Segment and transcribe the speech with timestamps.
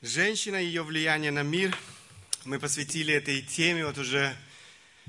[0.00, 1.76] Женщина и ее влияние на мир.
[2.44, 4.32] Мы посвятили этой теме вот уже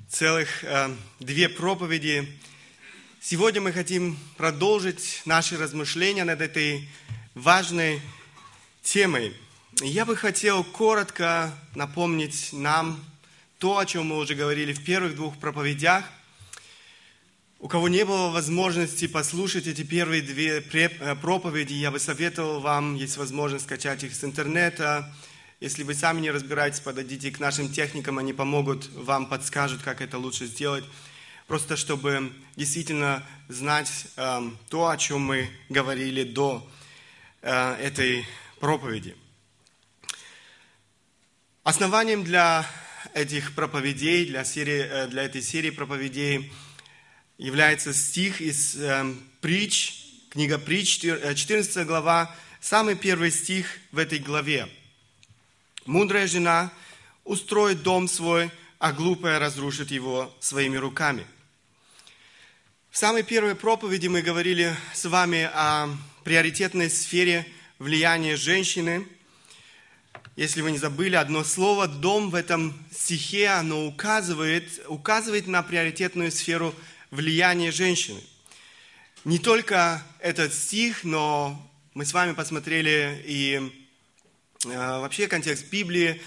[0.08, 2.27] целых э, две проповеди.
[3.21, 6.89] Сегодня мы хотим продолжить наши размышления над этой
[7.35, 8.02] важной
[8.81, 9.36] темой.
[9.79, 12.99] Я бы хотел коротко напомнить нам
[13.59, 16.03] то, о чем мы уже говорили в первых двух проповедях.
[17.61, 22.95] У кого не было возможности послушать эти первые две э, проповеди, я бы советовал вам,
[22.95, 25.13] есть возможность скачать их с интернета.
[25.59, 30.17] Если вы сами не разбираетесь, подойдите к нашим техникам, они помогут вам, подскажут, как это
[30.17, 30.86] лучше сделать.
[31.47, 34.39] Просто чтобы действительно знать э,
[34.70, 36.66] то, о чем мы говорили до
[37.41, 38.26] э, этой
[38.62, 39.17] проповеди.
[41.66, 42.66] Основанием для
[43.14, 46.53] этих проповедей, для, серии, э, для этой серии проповедей–
[47.40, 49.94] является стих из э, притч,
[50.30, 54.68] книга притч, 14 э, глава, самый первый стих в этой главе.
[55.86, 56.72] «Мудрая жена
[57.24, 61.26] устроит дом свой, а глупая разрушит его своими руками».
[62.92, 65.88] В самой первой проповеди мы говорили с вами о
[66.26, 69.08] приоритетной сфере влияния женщины.
[70.36, 76.34] Если вы не забыли, одно слово «дом» в этом стихе, оно указывает, указывает на приоритетную
[76.34, 76.76] сферу
[77.12, 78.22] влияние женщины.
[79.26, 81.60] Не только этот стих, но
[81.94, 83.72] мы с вами посмотрели и
[84.66, 86.22] э, вообще контекст Библии,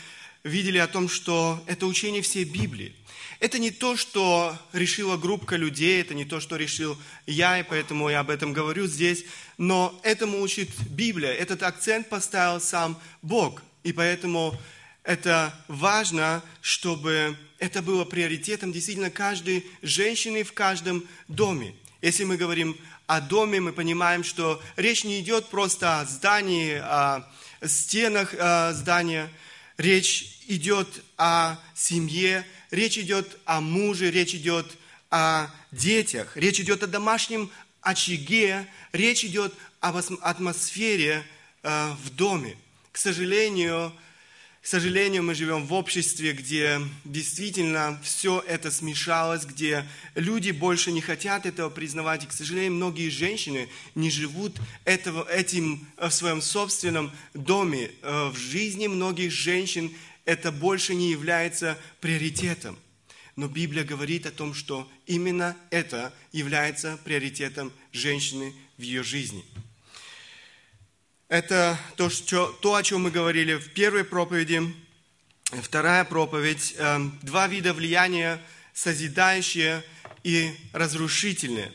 [0.45, 2.95] видели о том, что это учение всей Библии.
[3.41, 8.09] Это не то, что решила группа людей, это не то, что решил я, и поэтому
[8.09, 9.25] я об этом говорю здесь,
[9.59, 11.33] но этому учит Библия.
[11.33, 14.57] Этот акцент поставил сам Бог, и поэтому
[15.05, 21.75] это важно, чтобы это было приоритетом действительно каждой женщины в каждом доме.
[22.01, 27.29] Если мы говорим о доме, мы понимаем, что речь не идет просто о здании, о
[27.65, 29.29] стенах э, здания.
[29.77, 34.67] Речь идет о семье, речь идет о муже, речь идет
[35.11, 41.25] о детях, речь идет о домашнем очаге, речь идет об атмосфере
[41.63, 42.57] э, в доме.
[42.93, 43.93] К сожалению,
[44.63, 49.85] к сожалению, мы живем в обществе, где действительно все это смешалось, где
[50.15, 52.23] люди больше не хотят этого признавать.
[52.23, 57.91] И, к сожалению, многие женщины не живут этого, этим в своем собственном доме.
[58.03, 59.91] Э, в жизни многих женщин
[60.27, 62.79] это больше не является приоритетом.
[63.35, 69.45] Но Библия говорит о том, что именно это является приоритетом женщины в ее жизни.
[71.33, 74.71] Это то, что, то, о чем мы говорили в первой проповеди.
[75.63, 76.75] Вторая проповедь.
[76.77, 78.39] Э, два вида влияния,
[78.75, 79.83] созидающие
[80.25, 81.73] и разрушительные.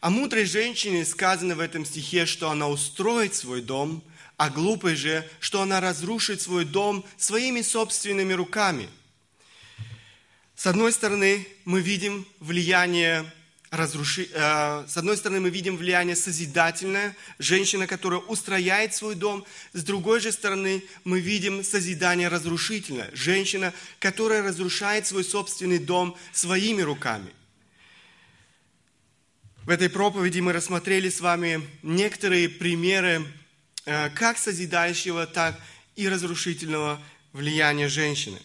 [0.00, 4.02] О мудрой женщине сказано в этом стихе, что она устроит свой дом,
[4.36, 8.88] а глупой же, что она разрушит свой дом своими собственными руками.
[10.56, 13.32] С одной стороны, мы видим влияние
[13.72, 14.28] разруши...
[14.34, 19.44] Э, с одной стороны, мы видим влияние созидательное, женщина, которая устрояет свой дом.
[19.72, 26.82] С другой же стороны, мы видим созидание разрушительное, женщина, которая разрушает свой собственный дом своими
[26.82, 27.32] руками.
[29.64, 33.26] В этой проповеди мы рассмотрели с вами некоторые примеры
[33.86, 35.58] э, как созидающего, так
[35.96, 37.00] и разрушительного
[37.32, 38.38] влияния женщины.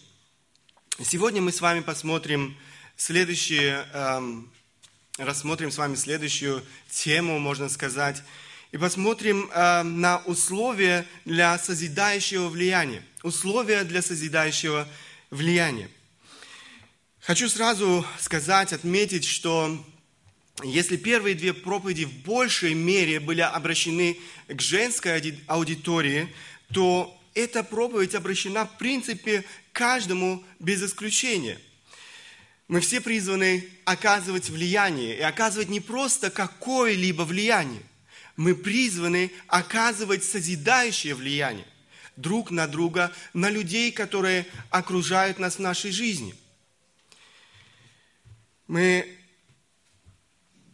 [1.02, 2.56] Сегодня мы с вами посмотрим
[2.96, 4.50] следующие эм,
[5.18, 8.22] рассмотрим с вами следующую тему, можно сказать,
[8.70, 13.02] и посмотрим э, на условия для созидающего влияния.
[13.22, 14.88] Условия для созидающего
[15.30, 15.90] влияния.
[17.20, 19.84] Хочу сразу сказать, отметить, что
[20.62, 26.32] если первые две проповеди в большей мере были обращены к женской аудитории,
[26.72, 31.58] то эта проповедь обращена в принципе каждому без исключения–
[32.68, 37.82] мы все призваны оказывать влияние, и оказывать не просто какое-либо влияние.
[38.36, 41.66] Мы призваны оказывать созидающее влияние
[42.16, 46.34] друг на друга, на людей, которые окружают нас в нашей жизни.
[48.66, 49.14] Мы...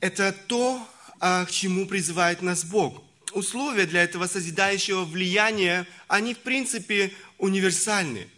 [0.00, 0.87] Это то,
[1.19, 3.02] а, к чему призывает нас Бог.
[3.32, 8.29] Условия для этого созидающего влияния, они в принципе универсальны.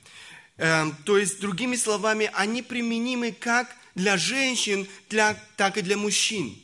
[0.58, 6.56] Эм, то есть, другими словами, они применимы как для женщин, для, так и для мужчин.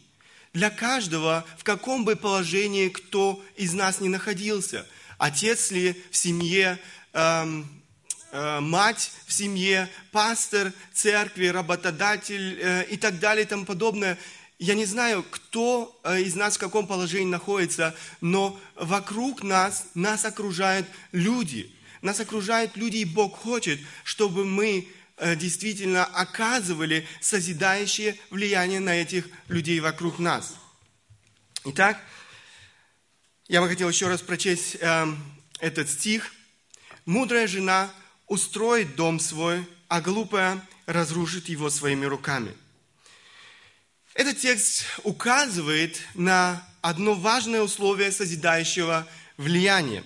[0.55, 4.87] Для каждого, в каком бы положении кто из нас ни находился.
[5.19, 6.79] Отец ли в семье,
[7.13, 7.69] эм,
[8.33, 14.19] э, мать в семье, пастор церкви, работодатель э, и так далее и тому подобное.
[14.59, 20.25] Я не знаю, кто э, из нас в каком положении находится, но вокруг нас, нас
[20.25, 21.71] окружают люди–
[22.03, 29.29] Нас окружают люди, и Бог хочет, чтобы мы э, действительно оказывали созидающее влияние на этих
[29.49, 30.57] людей вокруг нас.
[31.65, 32.01] Итак,
[33.47, 35.07] я бы хотел еще раз прочесть э,
[35.61, 36.33] этот стих.
[37.07, 37.91] «Мудрая жена
[38.27, 42.53] устроит дом свой, а глупая разрушит его своими руками».
[44.15, 49.07] Этот текст указывает на одно важное условие созидающего
[49.37, 50.05] влияния.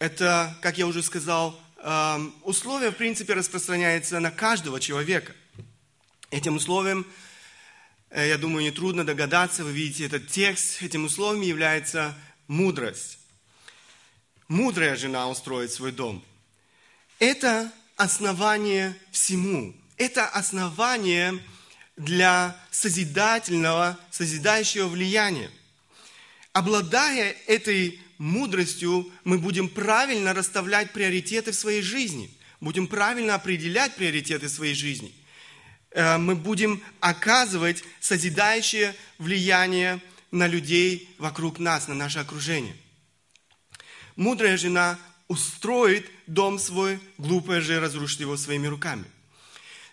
[0.00, 5.34] Это, как я уже сказал, эм, условие, в принципе, распространяется на каждого человека.
[6.30, 7.06] Этим условием,
[8.08, 12.16] э, я думаю, нетрудно догадаться, вы видите этот текст, этим условием является
[12.48, 13.18] мудрость.
[14.48, 16.24] Мудрая жена устроит свой дом.
[17.18, 19.76] Это основание всему.
[19.98, 21.38] Это основание
[21.98, 25.50] для созидательного, созидающего влияния.
[26.54, 32.30] Обладая этой мудростью, мы будем правильно расставлять приоритеты в своей жизни,
[32.60, 35.12] будем правильно определять приоритеты в своей жизни.
[35.90, 40.00] Э, мы будем оказывать созидающее влияние
[40.30, 42.76] на людей вокруг нас, на наше окружение.
[44.14, 49.04] Мудрая жена устроит дом свой, глупая же разрушит его своими руками–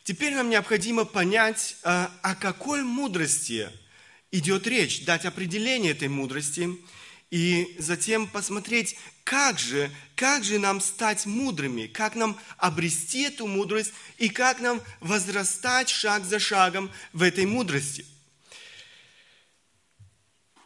[0.07, 3.69] Теперь нам необходимо понять, а, о какой мудрости
[4.31, 6.69] идет речь, дать определение этой мудрости
[7.29, 13.93] и затем посмотреть, как же, как же нам стать мудрыми, как нам обрести эту мудрость
[14.17, 18.05] и как нам возрастать шаг за шагом в этой мудрости.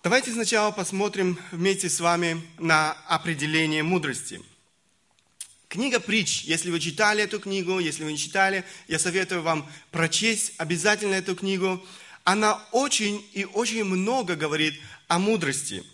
[0.04, 4.42] Давайте сначала посмотрим вместе с вами на определение мудрости–
[5.72, 10.52] Книга притч, если вы читали эту книгу, если вы не читали, я советую вам прочесть
[10.58, 11.82] обязательно эту книгу.
[12.26, 14.74] Она очень и очень много говорит
[15.08, 15.86] о мудрости.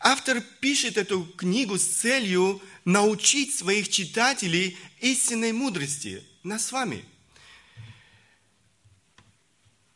[0.00, 6.22] Автор пишет эту книгу с целью научить своих читателей истинной мудрости.
[6.42, 7.04] Нас с вами.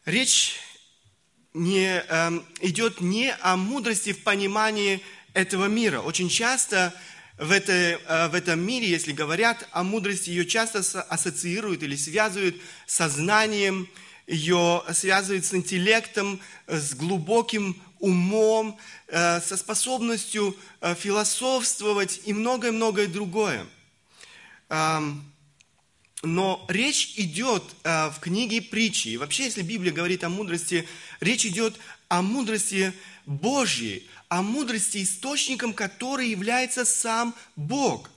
[0.04, 0.56] Речь
[1.52, 5.00] не, э, идет не о мудрости в понимании
[5.34, 6.00] этого мира.
[6.00, 6.94] Очень часто
[7.36, 12.56] в, этой, э, в этом мире, если говорят о мудрости, ее часто ассоциируют или связывают
[12.86, 13.88] со знанием,
[14.26, 23.66] ее связывают с интеллектом, с глубоким умом, э, со способностью э, философствовать и многое-многое другое.
[26.22, 29.16] Но речь идет в книге притчи.
[29.16, 30.86] Вообще, если Библия говорит о мудрости,
[31.18, 31.76] речь идет
[32.08, 32.92] о мудрости
[33.26, 38.10] Божьей, о мудрости, источником которой является сам Бог.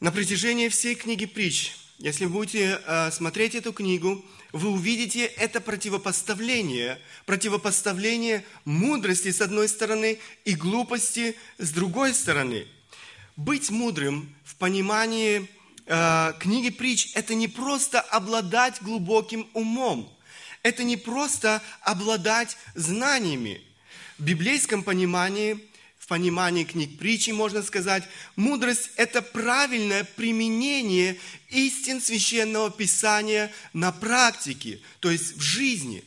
[0.00, 4.24] На протяжении всей книги притч, если будете э, смотреть эту книгу,
[4.54, 12.66] вы увидите это противопоставление, противопоставление мудрости с одной стороны и глупости с другой стороны.
[13.36, 15.48] Быть мудрым в понимании
[15.86, 20.08] э, книги притч– это не просто обладать глубоким умом,
[20.62, 23.60] это не просто обладать знаниями–
[24.18, 25.58] в библейском понимании,
[26.04, 28.04] в понимании книг притчи, можно сказать,
[28.36, 31.16] мудрость– это правильное применение
[31.48, 36.04] истин Священного Писания на практике, то есть в жизни.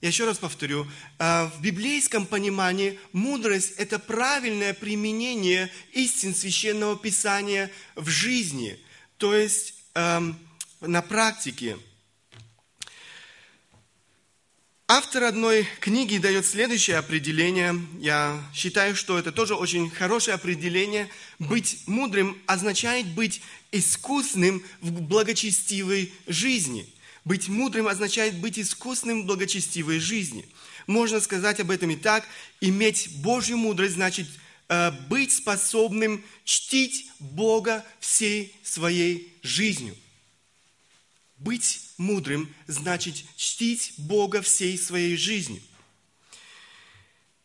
[0.00, 0.86] Я еще раз повторю,
[1.18, 8.80] э, в библейском понимании мудрость– это правильное применение истин Священного Писания в жизни,
[9.18, 10.38] то есть эм,
[10.80, 11.76] на практике–
[14.92, 17.80] Автор одной книги дает следующее определение.
[18.00, 21.08] Я считаю, что это тоже очень хорошее определение.
[21.38, 26.92] Быть мудрым означает быть искусным в благочестивой жизни.
[27.24, 30.44] Быть мудрым означает быть искусным в благочестивой жизни.
[30.88, 32.26] Можно сказать об этом и так.
[32.60, 34.26] Иметь Божью мудрость значит
[34.68, 39.94] э, быть способным чтить Бога всей своей жизнью.
[41.38, 45.62] Быть мудрым значит чтить Бога всей своей жизнью.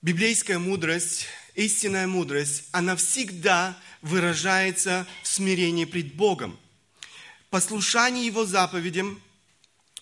[0.02, 6.58] Библейская мудрость, истинная мудрость, она всегда выражается в смирении пред Богом.
[7.50, 9.22] Послушание Его заповедям,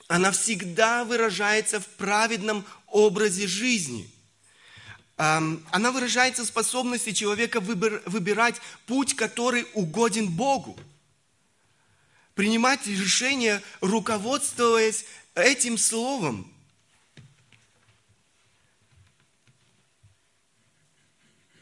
[0.07, 4.07] она всегда выражается в праведном образе жизни.
[5.17, 10.77] Она выражается в способности человека выбирать путь, который угоден Богу–
[12.35, 16.51] принимать решения, руководствуясь этим словом.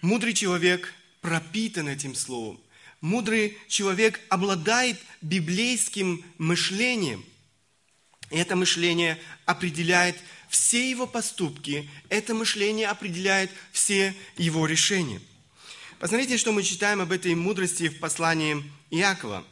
[0.02, 2.60] Мудрый человек пропитан этим словом.
[3.02, 7.26] Мудрый человек обладает библейским мышлением.
[8.30, 10.18] И это мышление определяет
[10.50, 15.22] все его поступки, это мышление определяет все его решения.
[16.00, 19.46] Посмотрите, что мы читаем об этой мудрости в послании Иакова.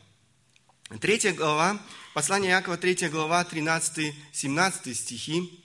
[0.97, 1.79] Третья глава,
[2.15, 5.63] послание Иакова, третья глава, 13-17 стихи.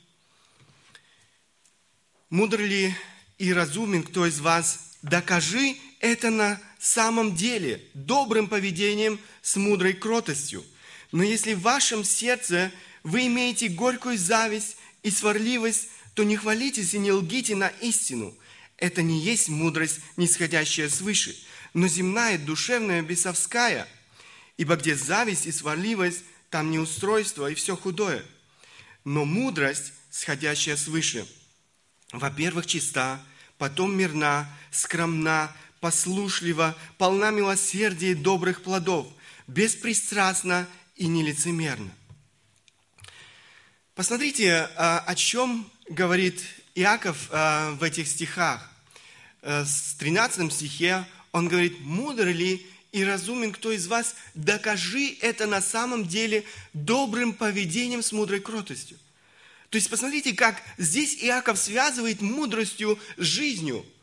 [2.28, 2.94] «Мудр ли
[3.38, 4.98] и разумен кто из вас?
[5.00, 10.62] Докажи это на самом деле добрым поведением с мудрой кротостью.
[11.10, 12.70] Но если в вашем сердце
[13.02, 18.36] вы имеете горькую зависть и сварливость, то не хвалитесь и не лгите на истину.
[18.76, 21.34] Это не есть мудрость, нисходящая свыше,
[21.72, 23.88] но земная, душевная, бесовская.
[24.56, 28.25] Ибо где зависть и сварливость, там неустройство и все худое.
[29.04, 31.26] Но мудрость, сходящая свыше,
[32.12, 33.20] во-первых, чиста,
[33.58, 39.06] потом мирна, скромна, послушлива, полна милосердия и добрых плодов,
[39.46, 41.90] беспристрастна и нелицемерна.
[43.94, 46.42] Посмотрите, а, о чем говорит
[46.75, 48.70] Иаков а, в этих стихах.
[49.42, 55.46] Э, в 13 стихе он говорит, «Мудр ли и разумен кто из вас, докажи это
[55.46, 58.98] на самом деле добрым поведением с мудрой кротостью».
[59.68, 63.84] То есть посмотрите, как здесь Иаков связывает мудростью с жизнью–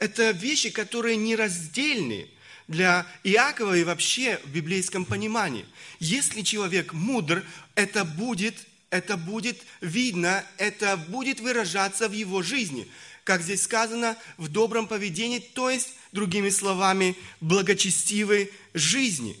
[0.00, 2.26] это вещи, которые нераздельны
[2.66, 5.66] для Иакова и вообще в библейском понимании.
[6.00, 8.56] Если человек мудр, это будет,
[8.88, 12.88] это будет видно, это будет выражаться в его жизни.
[13.24, 19.38] Как здесь сказано, в добром поведении, то есть, другими словами, благочестивой жизни.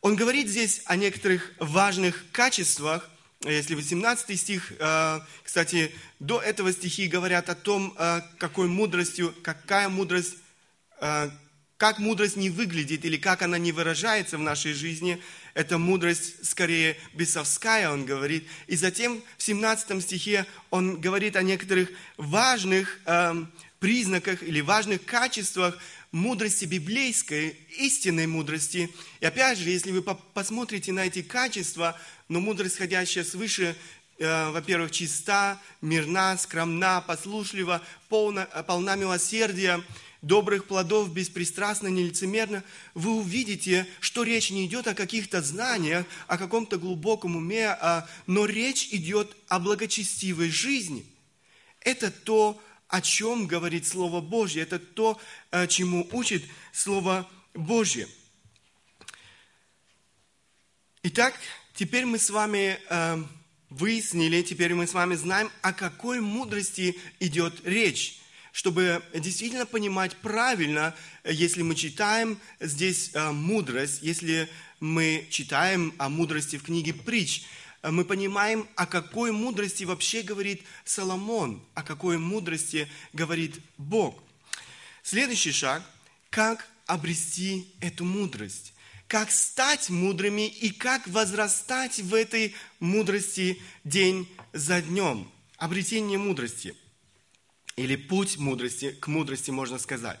[0.00, 3.10] Он говорит здесь о некоторых важных качествах,
[3.44, 9.88] если 18 стих, э, кстати, до этого стихи говорят о том, э, какой мудростью, какая
[9.88, 10.34] мудрость,
[11.00, 11.30] э,
[11.76, 15.22] как мудрость не выглядит или как она не выражается в нашей жизни.
[15.58, 18.46] Это мудрость скорее бесовская, он говорит.
[18.68, 23.00] И затем в 17 стихе он говорит о некоторых важных
[23.80, 25.76] признаках или важных качествах
[26.12, 28.88] мудрости библейской, истинной мудрости.
[29.18, 31.98] И опять же, если вы посмотрите на эти качества,
[32.28, 33.74] но мудрость, исходящая свыше,
[34.18, 39.82] э, во-первых, чиста, мирна, скромна, послушлива, полна, э, полна милосердия,
[40.22, 46.78] добрых плодов, беспристрастно, нелицемерно, вы увидите, что речь не идет о каких-то знаниях, о каком-то
[46.78, 51.06] глубоком уме, а, но речь идет о благочестивой жизни.
[51.80, 55.20] Это то, о чем говорит Слово Божье, это то,
[55.50, 58.08] э, чему учит Слово Божье.
[61.02, 61.34] Итак,
[61.78, 63.22] Теперь мы с вами э,
[63.70, 68.18] выяснили, теперь мы с вами знаем, о какой мудрости идет речь.
[68.58, 74.50] Чтобы действительно понимать правильно, если мы читаем здесь э, мудрость, если
[74.80, 77.44] мы читаем о мудрости в книге притч,
[77.82, 84.20] э, мы понимаем, о какой мудрости вообще говорит Соломон, о какой мудрости говорит Бог.
[85.04, 85.80] Следующий шаг–
[86.30, 88.72] как обрести эту мудрость
[89.06, 95.30] как стать мудрыми и как возрастать в этой мудрости день за днем.
[95.56, 96.76] Обретение мудрости.
[97.78, 100.18] Или путь мудрости, к мудрости можно сказать.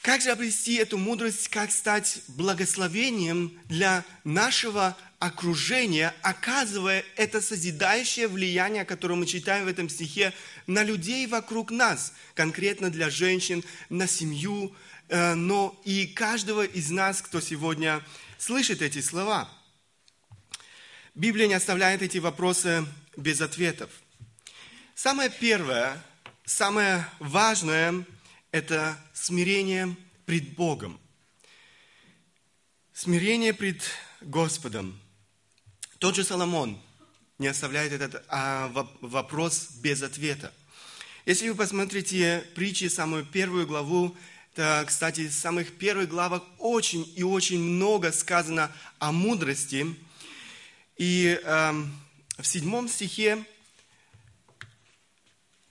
[0.00, 8.84] Как же обрести эту мудрость, как стать благословением для нашего окружения, оказывая это созидающее влияние,
[8.84, 10.32] которое мы читаем в этом стихе,
[10.66, 14.74] на людей вокруг нас, конкретно для женщин, на семью,
[15.08, 18.02] Э, но и каждого из нас, кто сегодня
[18.38, 19.48] слышит эти слова.
[21.14, 23.90] Библия не оставляет эти вопросы без ответов.
[24.94, 26.00] Самое первое,
[26.44, 28.04] самое важное–
[28.52, 31.00] это смирение пред Богом.
[32.92, 33.82] Смирение пред
[34.20, 34.96] Господом.
[35.98, 36.80] Тот же Соломон
[37.38, 38.68] не оставляет этот а,
[39.00, 40.54] вопрос без ответа.
[41.26, 44.16] Если вы посмотрите притчи, самую первую главу,
[44.52, 48.70] это, кстати, в самых первых главах очень и очень много сказано
[49.00, 49.96] о мудрости.
[50.96, 51.72] И э,
[52.38, 53.44] в седьмом стихе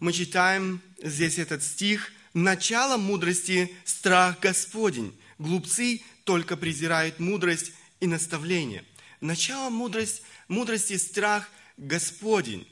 [0.03, 2.11] мы читаем здесь этот стих.
[2.33, 5.17] «Начало мудрости– страх Господень.
[5.39, 8.83] Глупцы только презирают мудрость и наставление».
[9.21, 12.67] Начало мудрость, мудрости– страх Господень.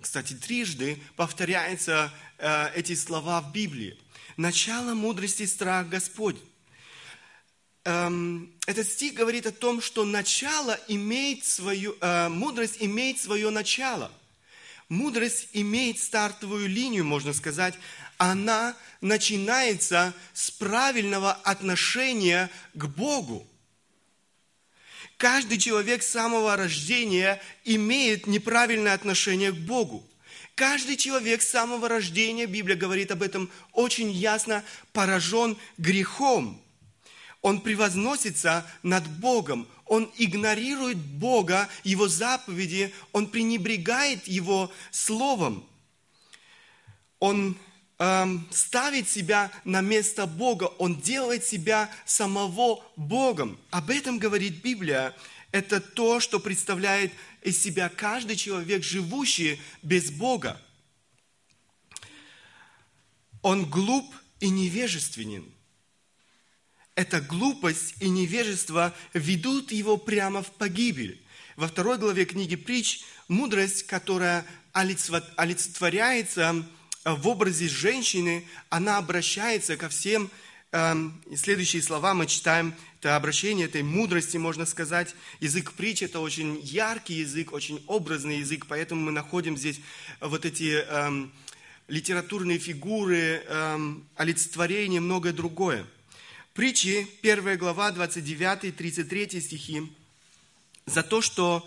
[0.00, 3.96] Кстати, трижды повторяются э, эти слова в Библии.
[4.36, 6.36] Начало мудрости– страх Господь.
[7.84, 14.10] Эм, этот стих говорит о том, что начало имеет свою, э, мудрость имеет свое начало.
[14.92, 17.72] Мудрость имеет стартовую линию, можно сказать.
[18.18, 23.48] Она начинается с правильного отношения к Богу.
[25.16, 30.06] Каждый человек с самого рождения имеет неправильное отношение к Богу.
[30.54, 36.61] Каждый человек с самого рождения, Библия говорит об этом очень ясно, поражен грехом.
[37.42, 45.66] Он превозносится над Богом, он игнорирует Бога, Его заповеди, он пренебрегает Его Словом.
[47.18, 47.58] Он
[47.98, 53.58] эм, ставит себя на место Бога, он делает себя самого Богом.
[53.70, 55.14] Об этом говорит Библия.
[55.50, 60.60] Это то, что представляет из себя каждый человек, живущий без Бога.
[63.42, 64.06] Он глуп
[64.38, 65.44] и невежественен.
[66.94, 71.18] Эта глупость и невежество ведут его прямо в погибель.
[71.56, 76.66] Во второй главе книги «Притч» мудрость, которая олицетворяется
[77.04, 80.30] в образе женщины, она обращается ко всем.
[80.72, 85.14] Эм, следующие слова мы читаем, это обращение этой мудрости, можно сказать.
[85.40, 89.80] Язык притч– это очень яркий язык, очень образный язык, поэтому мы находим здесь
[90.20, 91.32] вот эти эм,
[91.88, 95.86] литературные фигуры, эм, олицетворения, многое другое.
[96.54, 99.90] Притчи, 1 глава, 29-33 стихи.
[100.84, 101.66] «За то, что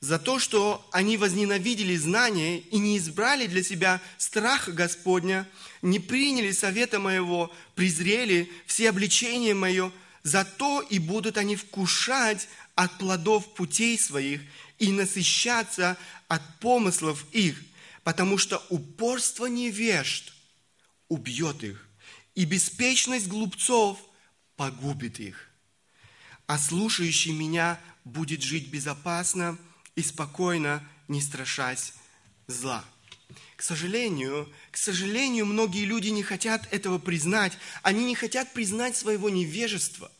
[0.00, 5.48] за то, что они возненавидели знания и не избрали для себя страх Господня,
[5.80, 9.92] не приняли совета моего, презрели все обличения мое,
[10.24, 14.40] за то и будут они вкушать от плодов путей своих
[14.80, 17.62] и насыщаться от помыслов их,
[18.02, 20.32] потому что упорство невежд
[21.08, 21.86] убьет их,
[22.34, 23.98] и беспечность глупцов
[24.56, 25.48] погубит их.
[26.46, 29.58] А слушающий меня будет жить безопасно–
[29.96, 31.94] и спокойно, не страшась
[32.46, 32.84] зла.
[33.56, 37.56] К сожалению, к сожалению, многие люди не хотят этого признать.
[37.82, 40.10] Они не хотят признать своего невежества.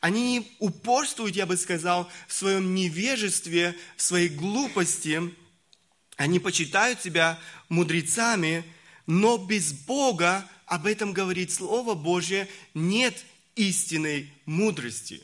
[0.00, 5.32] Они упорствуют, я бы сказал, в своем невежестве, в своей глупости.
[6.16, 8.64] Они почитают себя мудрецами,
[9.06, 13.24] но без Бога, об этом говорит Слово Божье, нет
[13.56, 15.22] истинной мудрости.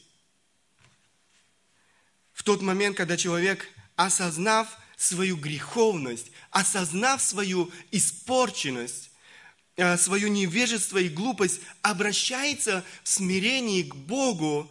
[2.32, 9.10] В тот момент, когда человек осознав свою греховность, осознав свою испорченность,
[9.76, 14.70] э, свое невежество и глупость, обращается в смирении к Богу,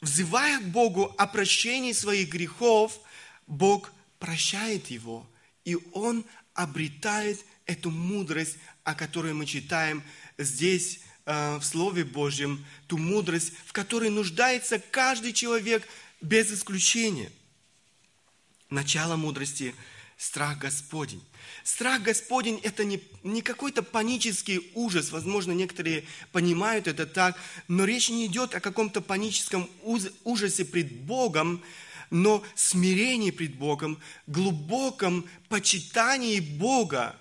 [0.00, 2.98] взывая к Богу о прощении своих грехов,
[3.46, 5.26] Бог прощает его,
[5.64, 6.24] и он
[6.54, 10.02] обретает эту мудрость, о которой мы читаем
[10.38, 15.86] здесь э, в Слове Божьем, ту мудрость, в которой нуждается каждый человек
[16.20, 17.30] без исключения.
[18.70, 19.74] Начало мудрости–
[20.18, 21.22] страх Господень.
[21.62, 25.12] Страх Господень– это не, не какой-то панический ужас.
[25.12, 29.70] Возможно, некоторые понимают это так, но речь не идет о каком-то паническом
[30.24, 31.62] ужасе пред Богом,
[32.10, 37.14] но смирении пред Богом, глубоком почитании Бога,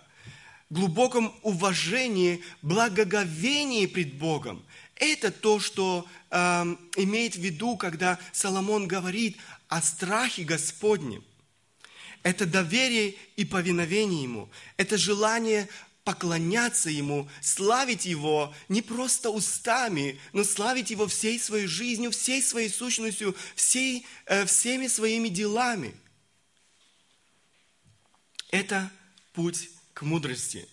[0.69, 4.63] глубоком уважении, благоговении пред Богом.
[4.95, 11.23] Это то, что э, имеет в виду, когда Соломон говорит о страхе Господнем.
[12.23, 14.49] Это доверие и повиновение Ему.
[14.75, 15.69] Это желание
[16.03, 22.69] поклоняться Ему, славить Его не просто устами, но славить Его всей своей жизнью, всей своей
[22.69, 25.95] сущностью, всей, э, всеми своими делами.
[28.49, 28.89] Это
[29.33, 30.69] путь к мудрости.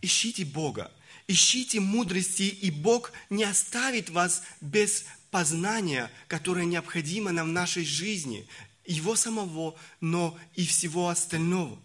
[0.00, 0.90] Ищите Бога,
[1.28, 8.48] ищите мудрости, и Бог не оставит вас без познания, которое необходимо нам в нашей жизни
[8.86, 11.78] его самого, но и всего остального.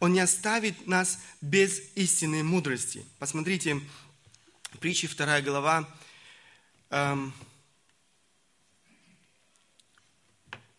[0.00, 3.02] Он не оставит нас без истинной мудрости.
[3.18, 3.80] Посмотрите,
[4.80, 5.88] притчи 2 глава,
[6.90, 7.32] эм,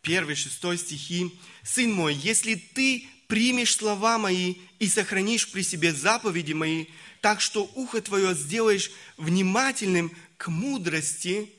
[0.04, 1.34] 1, 6 стихи.
[1.64, 6.86] «Сын мой, если ты примешь слова мои и сохранишь при себе заповеди мои,
[7.22, 11.52] так что ухо твое сделаешь внимательным к мудрости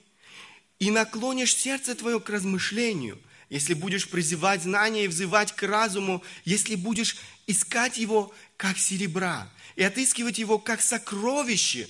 [0.79, 6.75] и наклонишь сердце твое к размышлению, если будешь призывать знания и взывать к разуму, если
[6.75, 11.89] будешь искать его как серебра и отыскивать его как сокровище,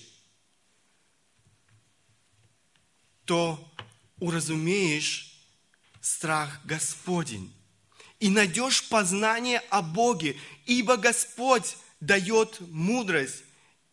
[3.25, 3.73] то
[4.19, 5.37] уразумеешь
[6.01, 7.53] страх Господень
[8.21, 13.43] и найдешь познание о Боге, ибо Господь дает мудрость,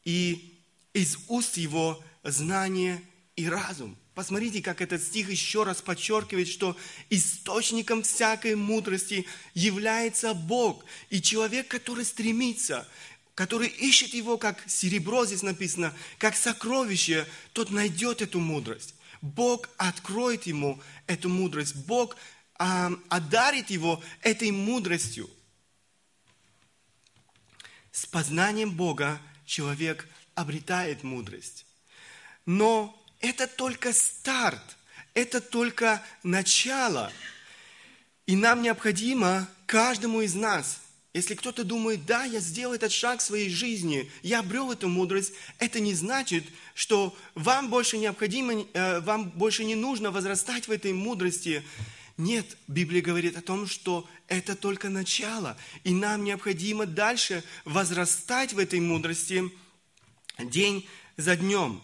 [0.05, 0.53] и
[0.93, 3.01] из уст Его знание
[3.36, 3.97] и разум.
[4.15, 6.77] Посмотрите, как этот стих еще раз подчеркивает, что
[7.09, 10.86] источником всякой мудрости является Бог.
[11.09, 12.88] И человек, который стремится,
[13.33, 18.93] который ищет его, как серебро здесь написано, как сокровище, тот найдет эту мудрость.
[19.23, 21.75] Бог откроет ему эту мудрость.
[21.88, 22.15] Бог
[22.57, 25.29] одарит его этой мудростью.
[27.91, 31.65] с познанием Бога человек обретает мудрость.
[32.45, 34.77] Но это только старт,
[35.13, 37.11] это только начало.
[38.25, 40.81] И нам необходимо, каждому из нас,
[41.13, 45.33] если кто-то думает, да, я сделал этот шаг в своей жизни, я обрел эту мудрость,
[45.59, 50.93] это не значит, что вам больше необходимо, э, вам больше не нужно возрастать в этой
[50.93, 51.63] мудрости.
[52.17, 58.60] Нет, Библия говорит о том, что это только начало, и нам необходимо дальше возрастать в
[58.60, 59.49] этой мудрости
[60.38, 61.82] день за днем.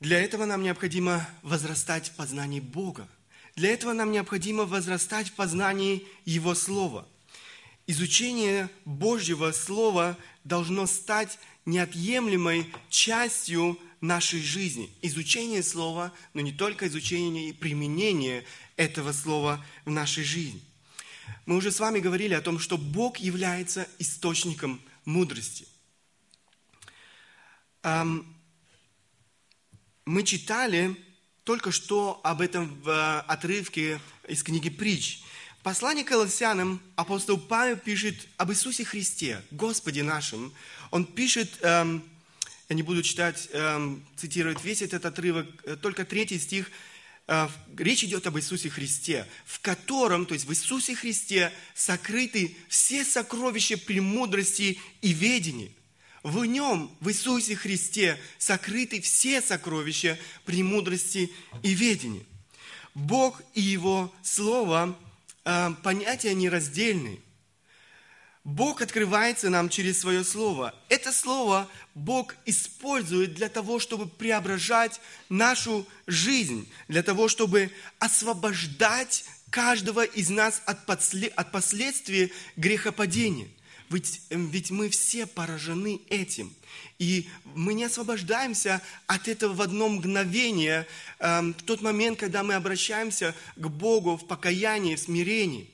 [0.00, 3.08] Для этого нам необходимо возрастать в познании Бога.
[3.56, 7.08] Для этого нам необходимо возрастать в познании Его Слова.
[7.86, 14.90] Изучение Божьего Слова должно стать неотъемлемой частью нашей жизни.
[15.02, 18.44] Изучение Слова, но не только изучение и применение
[18.76, 20.60] этого Слова в нашей жизни.
[21.46, 25.66] Мы уже с вами говорили о том, что Бог является источником мудрости.
[30.08, 30.96] Мы читали
[31.44, 35.22] только что об этом в э, отрывке из книги «Притч».
[35.58, 40.52] В послании к Колоссянам апостол Павел пишет об Иисусе Христе, Господе нашем.
[40.90, 42.04] Он пишет, эм,
[42.68, 46.70] я не буду читать, эм, цитировать весь этот отрывок, э, только третий стих,
[47.26, 53.04] э, речь идет об Иисусе Христе, в котором, то есть в Иисусе Христе, сокрыты все
[53.04, 55.70] сокровища премудрости и ведения.
[56.22, 62.24] В нем, в Иисусе Христе, сокрыты все сокровища премудрости и ведения.
[62.94, 64.98] Бог и Его Слово
[65.44, 67.20] э, понятия нераздельны.
[68.44, 70.74] Бог открывается нам через Свое Слово.
[70.88, 80.04] Это Слово Бог использует для того, чтобы преображать нашу жизнь, для того, чтобы освобождать каждого
[80.04, 83.48] из нас от последствий грехопадения.
[83.90, 86.52] Ведь, эм, ведь мы все поражены этим.
[86.98, 90.86] И мы не освобождаемся от этого в одно мгновение,
[91.20, 95.70] эм, в тот момент, когда мы обращаемся к Богу в покаянии, в смирении.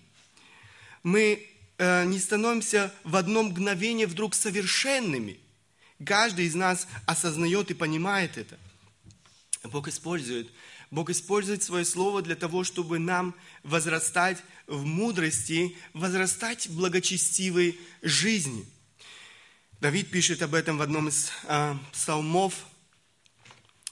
[1.03, 5.41] Мы э, не становимся в одно мгновение вдруг совершенными.
[6.05, 8.59] Каждый из нас осознает и понимает это.
[9.65, 10.51] Бог использует
[10.95, 13.35] Бог использует свое слово для того, чтобы нам
[13.65, 18.65] возрастать в мудрости, возрастать в благочестивой жизни.
[19.81, 22.55] Давид пишет об этом в одном из э, псалмов.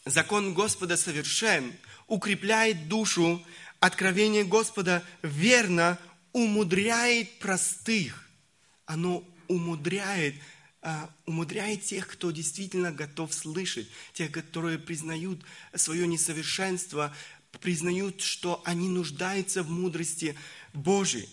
[0.05, 1.73] «Закон Господа совершен,
[2.07, 3.45] укрепляет душу,
[3.81, 5.99] откровение Господа верно,
[6.33, 8.29] умудряет простых».
[8.87, 10.35] Оно умудряет
[10.85, 15.41] а, умудряет тех, кто действительно готов слышать, тех, которые признают
[15.77, 17.15] свое несовершенство,
[17.61, 20.37] признают, что они нуждаются в мудрости
[20.73, 21.29] Божьей.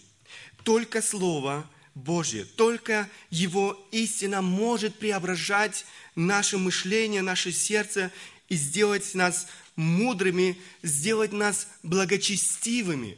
[0.63, 5.85] Только Слово Божье, только Его истина может преображать
[6.15, 8.11] наше мышление, наше сердце
[8.49, 13.17] и сделать нас мудрыми, сделать нас благочестивыми.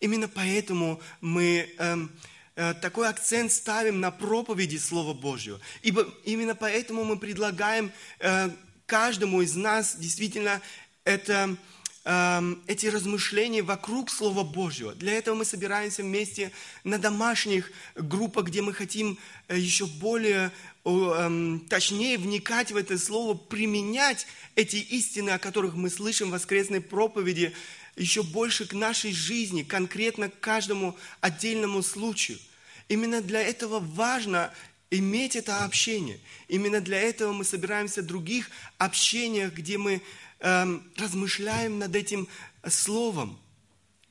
[0.00, 2.10] Именно поэтому мы эм,
[2.56, 5.60] Э, такой акцент ставим на проповеди Слова Божьего.
[5.82, 8.48] Ибо именно поэтому мы предлагаем э,
[8.86, 10.60] каждому из нас действительно
[11.02, 11.56] это,
[12.04, 14.94] эм, эти размышления вокруг Слова Божьего.
[14.94, 16.52] Для этого мы собираемся вместе
[16.84, 20.52] на домашних группах, где мы хотим э, еще более
[20.84, 26.80] эм, точнее вникать в это Слово, применять эти истины, о которых мы слышим в воскресной
[26.80, 27.52] проповеди,
[27.96, 32.38] еще больше к нашей жизни, конкретно к каждому отдельному случаю.
[32.88, 34.52] Именно для этого важно
[34.90, 36.20] иметь это общение.
[36.48, 40.02] Именно для этого мы собираемся в других общениях, где мы
[40.40, 42.28] эм, размышляем над этим
[42.68, 43.38] словом.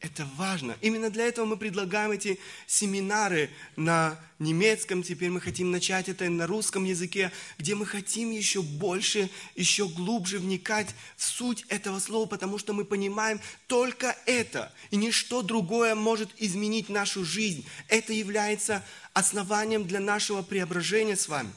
[0.04, 0.76] Это важно.
[0.82, 2.38] Именно для этого мы предлагаем эти
[2.68, 5.02] семинары на немецком.
[5.02, 10.39] Теперь мы хотим начать это на русском языке, где мы хотим еще больше, еще глубже
[10.39, 14.74] вникать в суть этого слова, потому что мы понимаем только это.
[14.92, 17.66] И ничто другое может изменить нашу жизнь.
[17.88, 21.54] Это является основанием для нашего преображения с вами.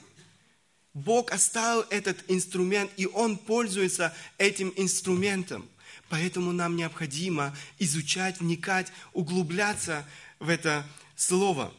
[0.95, 5.69] Бог оставил этот инструмент, и Он пользуется этим инструментом–
[6.09, 10.07] Поэтому нам необходимо изучать, вникать, углубляться
[10.39, 11.73] в это слово.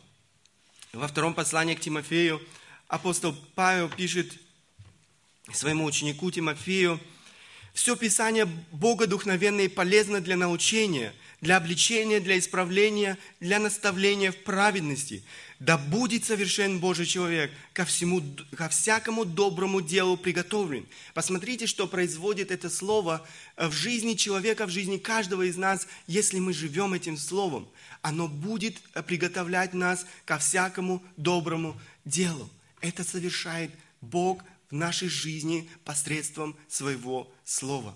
[0.93, 2.41] Во втором послании к Тимофею
[2.87, 4.33] апостол Павел пишет
[5.51, 6.99] своему ученику Тимофею,
[7.73, 15.23] «Все Писание богодухновенно и полезно для научения, для обличения, для исправления, для наставления в праведности,
[15.59, 18.21] да будет совершен Божий человек, ко, всему,
[18.55, 20.85] ко всякому доброму делу приготовлен.
[21.13, 26.53] Посмотрите, что производит это слово в жизни человека, в жизни каждого из нас, если мы
[26.53, 27.67] живем этим словом.
[28.01, 32.49] Оно будет приготовлять нас ко всякому доброму делом.
[32.81, 33.71] Это совершает
[34.01, 37.95] Бог в нашей жизни посредством своего Слова.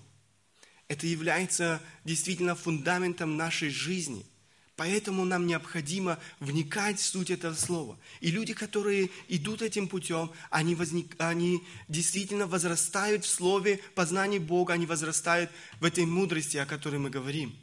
[0.91, 4.25] Это является действительно фундаментом нашей жизни.
[4.75, 7.97] Поэтому нам необходимо вникать в суть этого слова.
[8.19, 14.73] И люди, которые идут этим путем, они, возник, они действительно возрастают в слове познания Бога,
[14.73, 15.49] они возрастают
[15.79, 17.55] в этой мудрости, о которой мы говорим.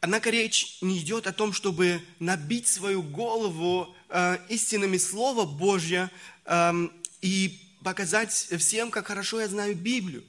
[0.00, 6.12] Однако речь не идет о том, чтобы набить свою голову э, истинами Слова Божьего
[6.44, 6.88] э,
[7.22, 10.22] и показать всем, как хорошо я знаю Библию.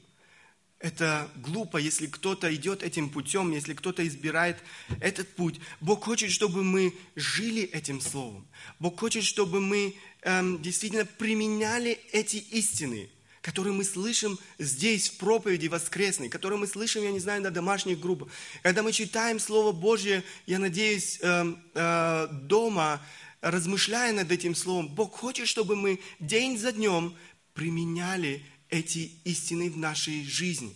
[0.79, 4.57] Это глупо, если кто-то идет этим путем, если кто-то избирает
[5.01, 5.59] этот путь.
[5.81, 8.47] Бог хочет, чтобы мы жили этим словом.
[8.79, 13.09] Бог хочет, чтобы мы эм, действительно применяли эти истины,
[13.41, 17.99] которые мы слышим здесь, в проповеди воскресной, которые мы слышим, я не знаю, на домашних
[17.99, 18.29] группах.
[18.63, 23.01] Когда мы читаем Слово Божье, я надеюсь, э, э, дома,
[23.41, 27.17] размышляя над этим Словом, Бог хочет, чтобы мы день за днем
[27.53, 30.75] применяли эти истины в нашей жизни.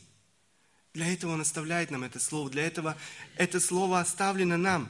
[0.94, 2.98] Для этого Он оставляет нам это Слово, для этого
[3.36, 4.90] это Слово оставлено нам.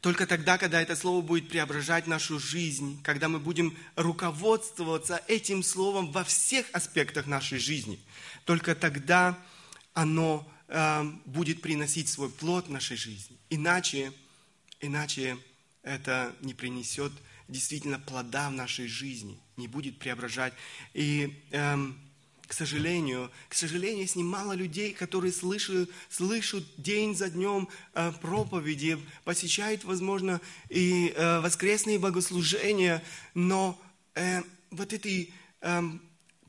[0.00, 6.12] Только тогда, когда это Слово будет преображать нашу жизнь, когда мы будем руководствоваться этим Словом
[6.12, 7.98] во всех аспектах нашей жизни,
[8.44, 9.36] только тогда
[9.94, 13.36] оно э, будет приносить свой плод в нашей жизни.
[13.50, 14.12] Иначе,
[14.80, 15.38] иначе
[15.82, 17.12] это не принесет
[17.48, 20.52] действительно плода в нашей жизни, не будет преображать.
[20.94, 21.98] И, эм,
[22.46, 28.98] к сожалению, к сожалению, есть немало людей, которые слышат, слышат день за днем э, проповеди,
[29.24, 33.02] посещают, возможно, и э, воскресные богослужения,
[33.34, 33.80] но
[34.14, 35.82] э, вот этой э,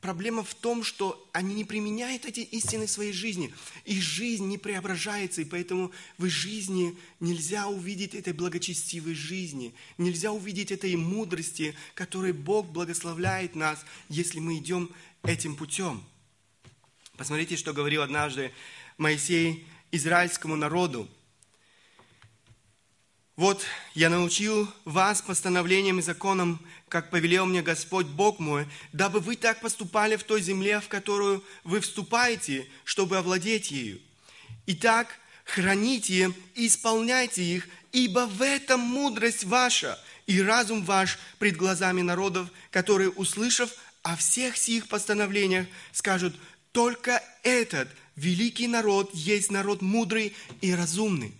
[0.00, 3.52] Проблема в том, что они не применяют эти истины в своей жизни.
[3.84, 10.30] Их жизнь не преображается, и поэтому в их жизни нельзя увидеть этой благочестивой жизни, нельзя
[10.30, 14.88] увидеть этой мудрости, которой Бог благословляет нас, если мы идем
[15.24, 16.04] этим путем.
[17.16, 18.52] Посмотрите, что говорил однажды
[18.98, 21.08] Моисей израильскому народу.
[23.34, 29.36] Вот я научил вас постановлениям и законам, как повелел мне Господь Бог мой, дабы вы
[29.36, 34.00] так поступали в той земле, в которую вы вступаете, чтобы овладеть ею.
[34.66, 35.08] Итак,
[35.44, 42.48] храните и исполняйте их, ибо в этом мудрость ваша и разум ваш пред глазами народов,
[42.70, 43.70] которые, услышав
[44.02, 46.36] о всех сих постановлениях, скажут,
[46.72, 51.34] только этот великий народ есть народ мудрый и разумный.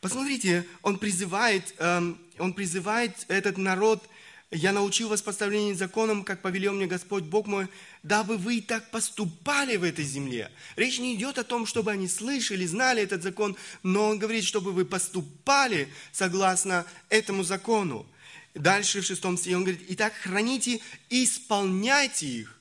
[0.00, 4.06] Посмотрите, он призывает, эм, он призывает этот народ,
[4.50, 7.68] я научил вас поставлением законом, как повелел мне Господь Бог мой,
[8.02, 10.50] дабы вы так поступали в этой земле.
[10.76, 14.72] Речь не идет о том, чтобы они слышали, знали этот закон, но он говорит, чтобы
[14.72, 18.06] вы поступали согласно этому закону.
[18.54, 20.80] Дальше в шестом стихе он говорит, итак, храните
[21.10, 22.60] и исполняйте их.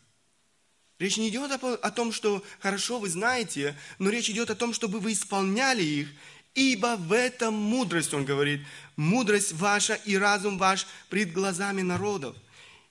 [0.97, 4.99] Речь не идет о том, что хорошо вы знаете, но речь идет о том, чтобы
[4.99, 6.09] вы исполняли их
[6.55, 8.61] Ибо в этом мудрость, он говорит,
[8.95, 12.37] мудрость ваша и разум ваш пред глазами народов.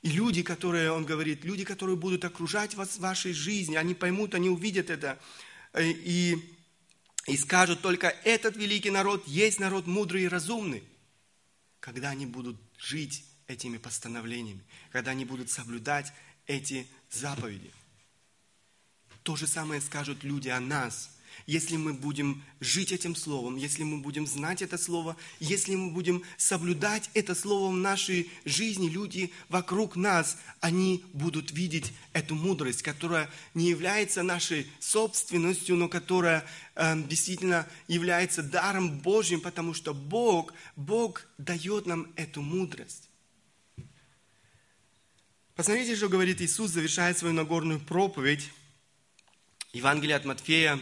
[0.02, 4.34] И люди, которые, он говорит, люди, которые будут окружать вас в вашей жизни, они поймут,
[4.34, 5.16] они увидят это
[5.74, 6.36] э, и,
[7.28, 10.82] и скажут, только этот великий народ есть народ мудрый и разумный,
[11.78, 16.12] когда они будут жить этими постановлениями, когда они будут соблюдать
[16.48, 17.70] эти заповеди.
[19.22, 21.10] То же самое скажут люди о нас–
[21.46, 26.22] если мы будем жить этим Словом, если мы будем знать это Слово, если мы будем
[26.36, 33.30] соблюдать это Слово в нашей жизни, люди вокруг нас, они будут видеть эту мудрость, которая
[33.54, 41.26] не является нашей собственностью, но которая э, действительно является даром Божьим, потому что Бог, Бог
[41.38, 43.08] дает нам эту мудрость.
[45.54, 48.50] Посмотрите, что говорит Иисус, завершая свою Нагорную проповедь.
[49.74, 50.78] Евангелие от Матфея,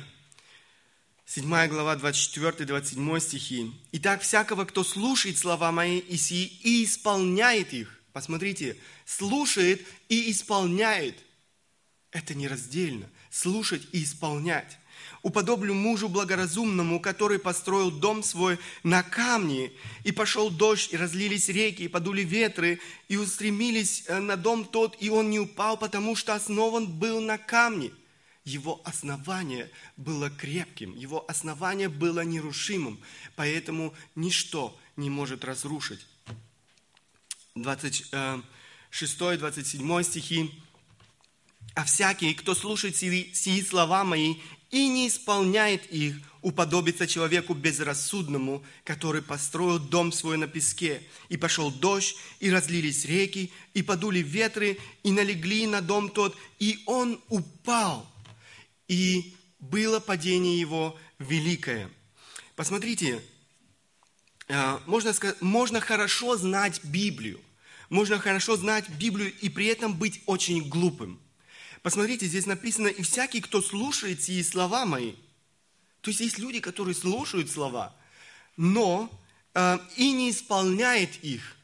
[1.33, 3.71] 7 глава, 24-27 стихи.
[3.93, 8.01] «Итак, всякого, кто слушает слова мои и, сии, и исполняет их».
[8.13, 11.15] Посмотрите, слушает и исполняет.
[12.11, 13.09] Это нераздельно.
[13.31, 14.77] Слушать и исполнять.
[15.23, 19.71] Уподоблю мужу благоразумному, который построил дом свой на камне,
[20.03, 24.97] и пошел дождь, и разлились реки, и подули ветры, и устремились э, на дом тот,
[24.99, 27.93] и он не упал, потому что основан был на камне
[28.45, 32.99] его основание было крепким, его основание было нерушимым,
[33.37, 36.07] поэтому ничто не может разрушить.
[37.57, 38.43] 26-27
[40.01, 40.51] э, стихи.
[41.75, 44.37] «А всякий, кто слушает сии, сии слова мои
[44.71, 51.03] и не исполняет их, уподобится человеку безрассудному, который построил дом свой на песке.
[51.29, 56.83] И пошел дождь, и разлились реки, и подули ветры, и налегли на дом тот, и
[56.87, 58.10] он упал.
[58.91, 61.89] И было падение его великое.
[62.57, 63.23] Посмотрите,
[64.49, 67.41] э, можно, сказать, можно хорошо знать Библию,
[67.89, 71.21] можно хорошо знать Библию и при этом быть очень глупым.
[71.83, 75.13] Посмотрите, здесь написано, и всякий, кто слушает сии слова мои.
[76.01, 77.95] То есть есть люди, которые слушают слова,
[78.57, 79.09] но
[79.55, 81.57] э, и не исполняет их.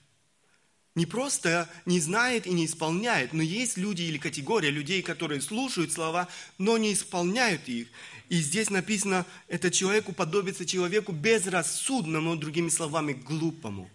[0.97, 5.93] Не просто не знает и не исполняет, но есть люди или категория людей, которые слушают
[5.93, 7.89] слова, но не исполняют их.
[8.31, 13.91] И здесь написано, этот человек уподобится человеку безрассудному, другими словами, глупому.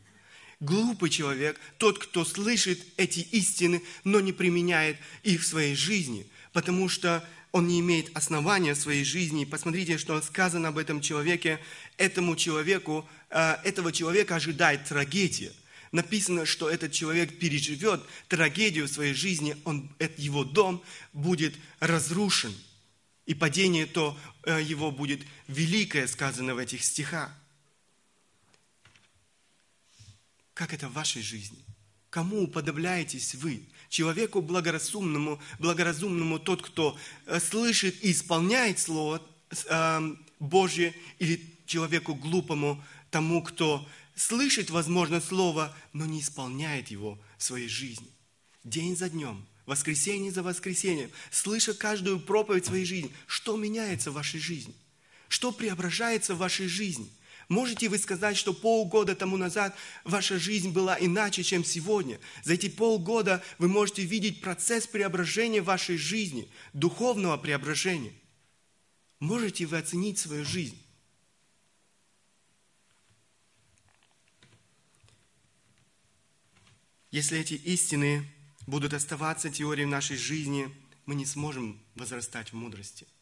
[0.60, 6.88] Глупый человек, тот, кто слышит эти истины, но не применяет их в своей жизни, потому
[6.88, 9.46] что он не имеет основания в своей жизни.
[9.46, 11.60] Посмотрите, что сказано об этом человеке.
[11.98, 15.52] Этому человеку, э, этого человека ожидает трагедия.
[15.92, 22.54] Написано, что этот человек переживет трагедию в своей жизни, он, его дом будет разрушен.
[23.26, 27.32] И падение то э, его будет великое, сказано в этих стихах.
[30.54, 31.60] Как это в вашей жизни?
[32.10, 33.64] Кому уподобляетесь вы?
[33.90, 39.22] Человеку благоразумному, благоразумному тот, кто э, слышит и исполняет Слово
[39.70, 47.44] э, Божье, или человеку глупому, тому, кто слышит, возможно, Слово, но не исполняет его в
[47.44, 48.08] своей жизни.
[48.64, 54.40] День за днем, воскресенье за воскресеньем, слыша каждую проповедь своей жизни, что меняется в вашей
[54.40, 54.76] жизни?
[55.28, 57.10] Что преображается в вашей жизни–
[57.52, 62.18] Можете вы сказать, что полгода тому назад ваша жизнь была иначе, чем сегодня?
[62.46, 68.14] За эти полгода вы можете видеть процесс преображения вашей жизни, духовного преображения.
[69.20, 70.82] Можете вы оценить свою жизнь?
[77.12, 78.26] Если эти истины
[78.68, 80.74] будут оставаться теорией в нашей жизни,
[81.06, 83.08] мы не сможем возрастать в мудрости–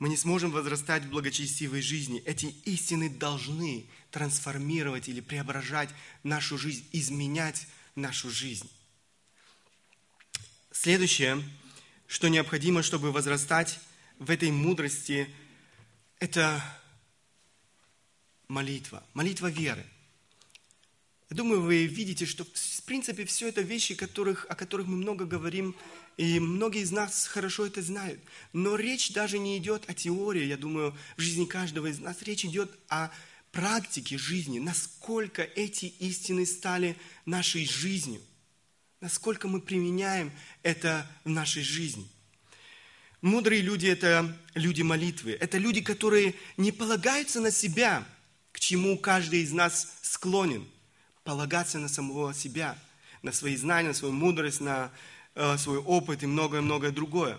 [0.00, 2.22] мы не сможем возрастать в благочестивой жизни.
[2.24, 5.90] Эти истины должны трансформировать или преображать
[6.22, 8.68] нашу жизнь, изменять нашу жизнь.
[10.72, 11.44] Следующее,
[12.06, 13.78] что необходимо, чтобы возрастать
[14.18, 15.28] в этой мудрости,
[16.18, 16.64] это
[18.48, 19.84] молитва, молитва веры.
[21.30, 25.24] Я думаю, вы видите, что в принципе все это вещи, которых, о которых мы много
[25.24, 25.76] говорим
[26.16, 28.20] и многие из нас хорошо это знают.
[28.52, 32.20] Но речь даже не идет о теории, я думаю, в жизни каждого из нас.
[32.22, 33.10] Речь идет о
[33.52, 38.20] практике жизни, насколько эти истины стали нашей жизнью,
[39.00, 40.32] насколько мы применяем
[40.64, 42.08] это в нашей жизни.
[43.20, 48.04] Мудрые люди– это люди молитвы, это люди, которые не полагаются на себя,
[48.50, 50.66] к чему каждый из нас склонен,
[51.24, 52.78] полагаться на самого себя,
[53.22, 54.90] на свои знания, на свою мудрость, на
[55.34, 57.38] Э, свой опыт и многое-многое другое.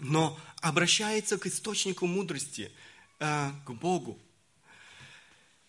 [0.00, 2.70] Но обращается к источнику мудрости,
[3.18, 4.18] э, к Богу.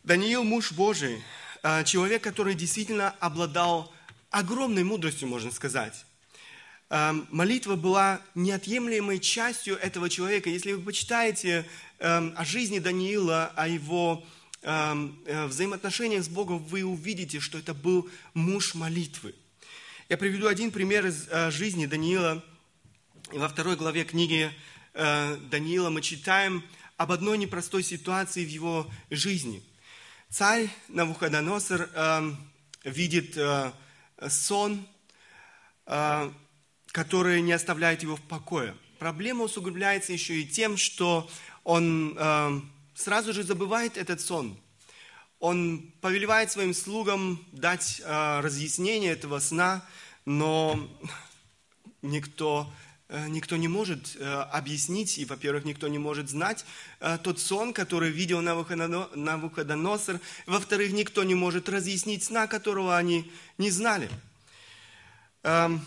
[0.04, 1.24] Даниил, муж Божий,
[1.64, 3.94] э, человек, который действительно обладал
[4.30, 6.06] огромной мудростью, можно сказать.
[6.90, 10.50] Молитва была неотъемлемой частью этого человека.
[10.50, 11.66] Если вы почитаете
[12.00, 14.26] о жизни Даниила, о его
[14.62, 19.34] взаимоотношениях с Богом, вы увидите, что это был муж молитвы.
[20.12, 22.44] Я приведу один пример из э, жизни Даниила.
[23.32, 24.52] Во второй главе книги
[24.94, 26.66] э, Даниила мы читаем
[26.98, 29.64] об одной непростой ситуации в его жизни.
[30.28, 32.32] Царь Навуходоносор э,
[32.84, 33.38] видит
[34.28, 34.86] сон,
[35.86, 38.76] который не оставляет его в покое.
[39.00, 41.30] Проблема усугубляется еще и тем, что
[41.64, 42.18] он
[43.02, 44.58] сразу же забывает этот сон.
[45.40, 49.84] Он повелевает своим слугам дать разъяснение этого сна–
[50.26, 50.88] но
[52.02, 52.72] никто,
[53.10, 56.66] э, никто не может э, объяснить, и, во-первых, никто не может знать
[57.00, 63.72] э, тот сон, который видел Навуходоносор, во-вторых, никто не может разъяснить сна, которого они не
[63.72, 64.10] знали.
[65.44, 65.84] Эм,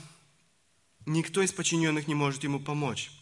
[1.06, 3.12] никто из подчиненных не может ему помочь.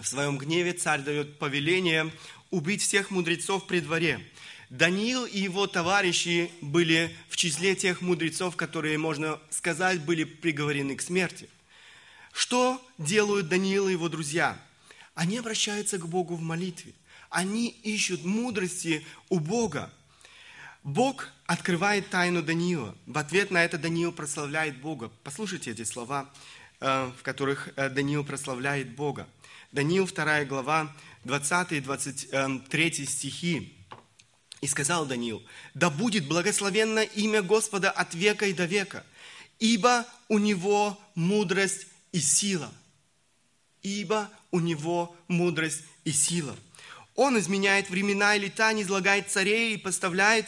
[0.00, 2.10] В своем гневе царь дает повеление
[2.54, 4.20] убить всех мудрецов при дворе–
[4.70, 11.02] Даниил и его товарищи были в числе тех мудрецов, которые, можно сказать, были приговорены к
[11.02, 11.48] смерти.
[12.32, 14.58] Что делают Даниил и его друзья?
[15.14, 16.92] Они обращаются к Богу в молитве.
[17.30, 19.92] Они ищут мудрости у Бога.
[20.82, 22.96] Бог открывает тайну Даниила.
[23.06, 25.12] В ответ на это Даниил прославляет Бога.
[25.22, 26.28] Послушайте эти слова,
[26.80, 29.28] э, в которых э, Даниил прославляет Бога.
[29.70, 30.92] Даниил 2 глава
[31.24, 33.76] 20-23 стихи.
[34.60, 35.42] «И сказал Даниил,
[35.74, 39.04] да будет благословенно имя Господа от века и до века,
[39.58, 42.72] ибо у него мудрость и сила.
[43.82, 46.56] Ибо у него мудрость и сила.
[47.14, 50.46] Он изменяет времена и лета, не излагает царей и поставляет,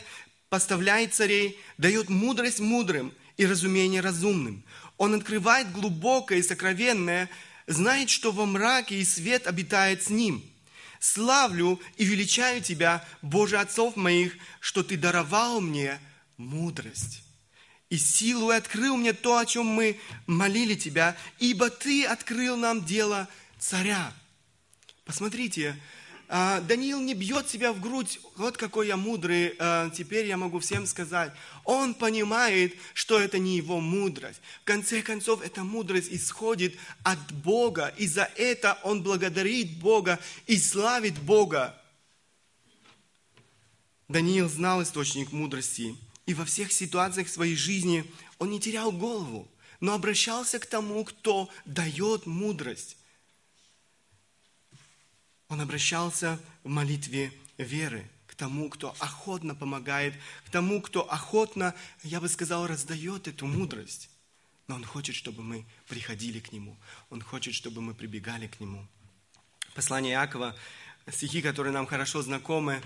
[0.48, 4.64] поставляет царей, дает мудрость мудрым и разумение разумным.
[4.96, 7.28] Он открывает глубокое и сокровенное,
[7.66, 10.42] знает, что во мраке и свет обитает с ним.
[11.00, 16.00] Славлю и величаю Тебя, Боже отцов моих, что Ты даровал мне
[16.36, 17.22] мудрость
[17.88, 22.84] и силу, и открыл мне то, о чем мы молили Тебя, ибо Ты открыл нам
[22.84, 23.28] дело
[23.58, 24.12] царя.
[25.04, 25.80] Посмотрите,
[26.28, 30.86] Даниил не бьет себя в грудь, вот какой я мудрый, а, теперь я могу всем
[30.86, 31.32] сказать.
[31.64, 34.40] Он понимает, что это не его мудрость.
[34.62, 40.58] В конце концов, эта мудрость исходит от Бога, и за это он благодарит Бога и
[40.58, 41.80] славит Бога.
[44.08, 45.96] Даниил знал источник мудрости,
[46.26, 48.04] и во всех ситуациях своей жизни
[48.38, 49.48] он не терял голову,
[49.80, 52.95] но обращался к тому, кто дает мудрость.
[55.48, 62.20] Он обращался в молитве веры к тому, кто охотно помогает, к тому, кто охотно, я
[62.20, 64.10] бы сказал, раздает эту мудрость.
[64.66, 66.76] Но Он хочет, чтобы мы приходили к Нему.
[67.10, 68.86] Он хочет, чтобы мы прибегали к Нему.
[69.74, 70.56] Послание Иакова,
[71.10, 72.82] стихи, которые нам хорошо знакомы,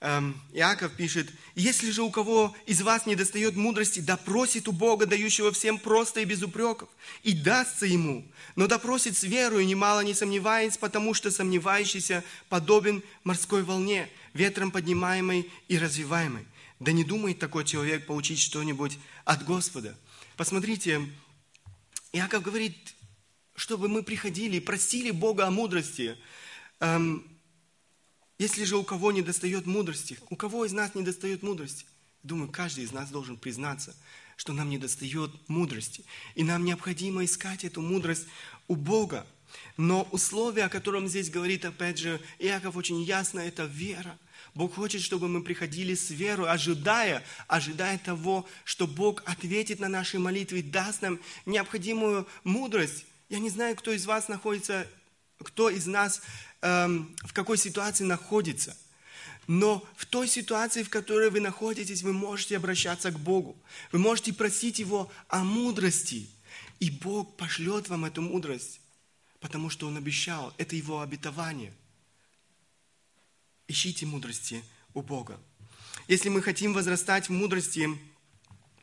[0.00, 5.52] Иаков пишет, если же у кого из вас не достает мудрости, допросит у Бога, дающего
[5.52, 6.88] всем просто и без упреков,
[7.22, 8.26] и дастся ему,
[8.56, 15.50] но допросит с верою, немало не сомневаясь, потому что сомневающийся подобен морской волне, ветром поднимаемой
[15.68, 16.46] и развиваемой.
[16.78, 18.96] Да не думает такой человек получить что-нибудь
[19.26, 19.94] от Господа.
[20.38, 21.06] Посмотрите,
[22.12, 22.94] Иаков говорит,
[23.54, 26.16] чтобы мы приходили и просили Бога о мудрости.
[28.40, 31.84] Если же у кого не достает мудрости, у кого из нас не достает мудрости?
[32.22, 33.94] Думаю, каждый из нас должен признаться,
[34.38, 36.06] что нам не достает мудрости.
[36.36, 38.26] И нам необходимо искать эту мудрость
[38.66, 39.26] у Бога.
[39.76, 44.18] Но условие, о котором здесь говорит, опять же, Иаков очень ясно, это вера.
[44.54, 50.18] Бог хочет, чтобы мы приходили с верой, ожидая, ожидая того, что Бог ответит на наши
[50.18, 53.04] молитвы, даст нам необходимую мудрость.
[53.28, 54.86] Я не знаю, кто из вас находится,
[55.42, 56.22] кто из нас
[56.62, 58.76] в какой ситуации находится.
[59.46, 63.56] Но в той ситуации, в которой вы находитесь, вы можете обращаться к Богу.
[63.90, 66.28] Вы можете просить Его о мудрости.
[66.78, 68.80] И Бог пошлет вам эту мудрость,
[69.40, 70.54] потому что Он обещал.
[70.56, 71.72] Это Его обетование.
[73.66, 74.62] Ищите мудрости
[74.94, 75.40] у Бога.
[76.08, 77.88] Если мы хотим возрастать в мудрости,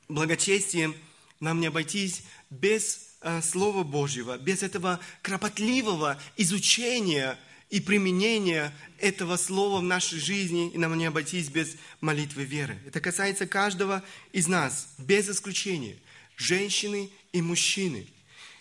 [0.07, 0.93] благочестии,
[1.39, 7.37] нам не обойтись без э, Слова Божьего, без этого кропотливого изучения
[7.69, 12.77] и применение этого слова в нашей жизни, и нам не обойтись без молитвы веры.
[12.85, 15.97] Это касается каждого из нас, без исключения,
[16.37, 18.07] женщины и мужчины.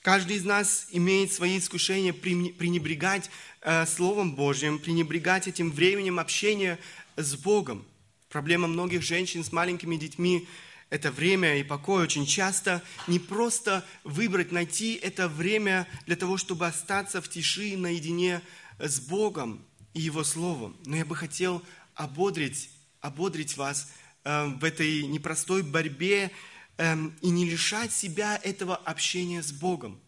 [0.03, 3.31] Каждый из нас имеет свои искушения пренебрегать
[3.63, 6.79] э, Словом Божьим, пренебрегать этим временем общения
[7.17, 7.85] с Богом.
[8.29, 10.49] Проблема многих женщин с маленькими детьми–
[10.91, 12.05] это время и покой.
[12.05, 18.41] Очень часто не просто выбрать, найти это время для того, чтобы остаться в тиши, наедине
[18.79, 19.65] с Богом
[19.95, 20.77] и Его Словом.
[20.85, 21.63] Но я бы хотел
[21.95, 22.71] ободрить,
[23.01, 23.91] ободрить вас
[24.25, 26.31] э, в этой непростой борьбе
[26.77, 30.01] э, и не лишать себя этого общения с Богом.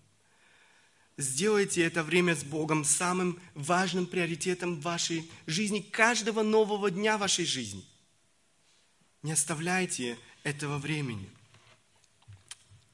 [1.16, 7.85] Сделайте это время с Богом самым важным приоритетом вашей жизни, каждого нового дня вашей жизни.
[9.23, 11.29] Не оставляйте этого времени.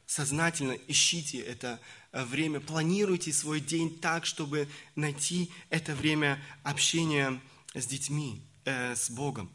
[0.07, 1.81] Сознательно ищите это
[2.23, 7.41] время, планируйте свой день так, чтобы найти это время общения
[7.75, 9.51] с детьми, э, с Богом.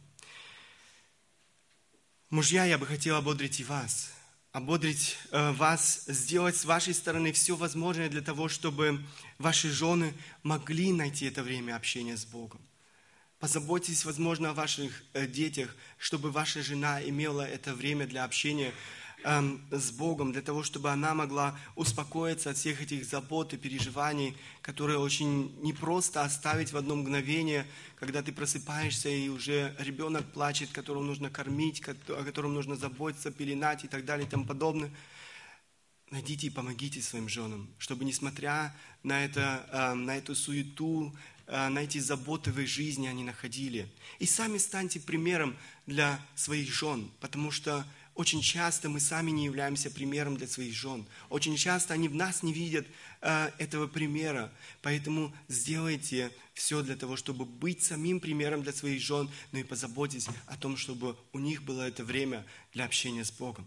[2.30, 4.12] Мужья, я бы хотел ободрить и вас,
[4.51, 9.01] ободрить э, вас, сделать с вашей стороны все возможное для того, чтобы
[9.38, 12.62] ваши жены могли найти это время общения с Богом.
[13.39, 18.74] Позаботьтесь, возможно, о ваших э, детях, чтобы ваша жена имела это время для общения
[19.24, 24.97] с Богом, для того, чтобы она могла успокоиться от всех этих забот и переживаний, которые
[24.97, 27.65] очень непросто оставить в одно мгновение,
[27.95, 33.84] когда ты просыпаешься и уже ребенок плачет, которого нужно кормить, о котором нужно заботиться, пеленать
[33.84, 34.91] и так далее и тому подобное.
[36.11, 41.15] Найдите и помогите своим женам, чтобы несмотря на, это, эм, на эту суету,
[41.45, 43.88] э, на эти заботы в их жизни они находили.
[44.17, 45.55] И сами станьте примером
[45.86, 47.86] для своих жен, потому что
[48.20, 51.07] очень часто мы сами не являемся примером для своих жен.
[51.30, 52.86] Очень часто они в нас не видят
[53.22, 54.51] э, этого примера.
[54.82, 60.28] Поэтому сделайте все для того, чтобы быть самим примером для своих жен, но и позаботьтесь
[60.47, 63.65] о том, чтобы у них было это время для общения с Богом.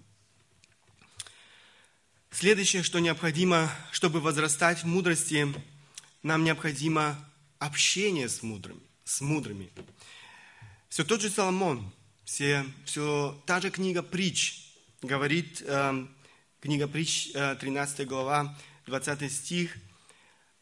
[2.31, 5.49] Следующее, что необходимо, чтобы возрастать в мудрости,
[6.23, 7.19] нам необходимо
[7.59, 9.71] общение с, мудрым, с мудрыми.
[10.91, 11.91] Все тот же Соломон,
[12.33, 14.73] все, все та же книга притч
[15.03, 16.07] говорит, э,
[16.61, 19.77] книга притч, э, 13 глава, 20 стих,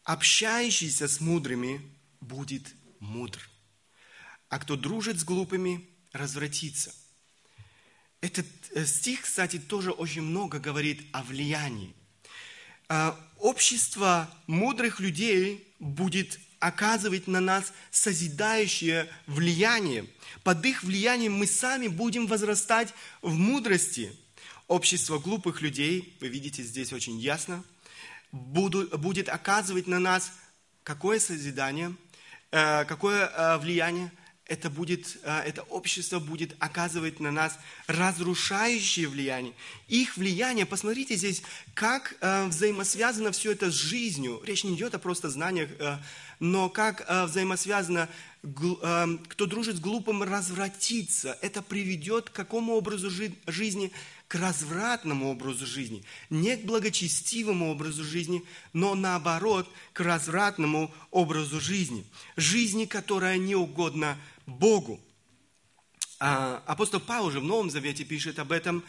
[0.03, 1.81] «Общающийся с мудрыми
[2.21, 3.49] будет мудр,
[4.49, 6.93] а кто дружит с глупыми, развратится».
[8.21, 11.95] Этот э, стих, кстати, тоже очень много говорит о влиянии.
[12.89, 20.07] Э, общество мудрых людей будет оказывать на нас созидающее влияние.
[20.45, 24.15] Под их влиянием мы сами будем возрастать в мудрости.
[24.69, 27.65] Общество глупых людей, вы видите здесь очень ясно,
[28.31, 30.33] будет оказывать на нас
[30.85, 31.95] какое созидание,
[32.53, 34.13] э, какое э, влияние,
[34.47, 39.55] это, будет, э, это общество будет оказывать на нас разрушающее влияние.
[39.89, 41.43] Их влияние, посмотрите здесь,
[41.75, 44.41] как взаимосвязано все это с жизнью.
[44.45, 45.71] Речь не идет о просто знаниях,
[46.41, 48.09] но как взаимосвязано,
[48.43, 51.39] кто дружит с глупым, развратится.
[51.43, 53.93] Это приведет к какому образу жизни?
[54.27, 56.03] К развратному образу жизни.
[56.31, 62.07] Не к благочестивому образу жизни, но наоборот, к развратному образу жизни.
[62.37, 64.17] Жизни, которая не угодна
[64.47, 65.01] Богу.
[66.21, 68.85] А, апостол Павел же в Новом Завете пишет об этом,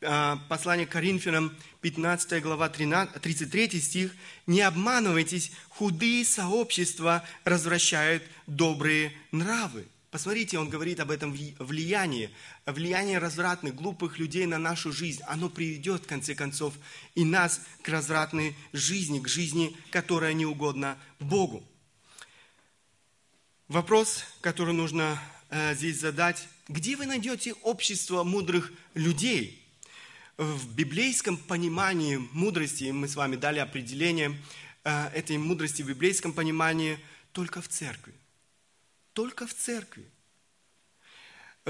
[0.00, 4.14] послание к Коринфянам, 15 глава, 13, 33 стих.
[4.46, 9.86] «Не обманывайтесь, худые сообщества развращают добрые нравы».
[10.10, 12.30] Посмотрите, он говорит об этом влиянии,
[12.64, 15.22] влияние развратных, глупых людей на нашу жизнь.
[15.26, 16.72] Оно приведет, в конце концов,
[17.14, 21.62] и нас к развратной жизни, к жизни, которая не угодна Богу.
[23.68, 25.20] Вопрос, который нужно
[25.50, 29.57] э, здесь задать, где вы найдете общество мудрых людей?
[30.38, 34.34] В библейском понимании мудрости, мы с вами дали определение
[34.84, 36.98] э, этой мудрости в библейском понимании
[37.32, 38.14] только в церкви.
[39.12, 40.06] Только в церкви.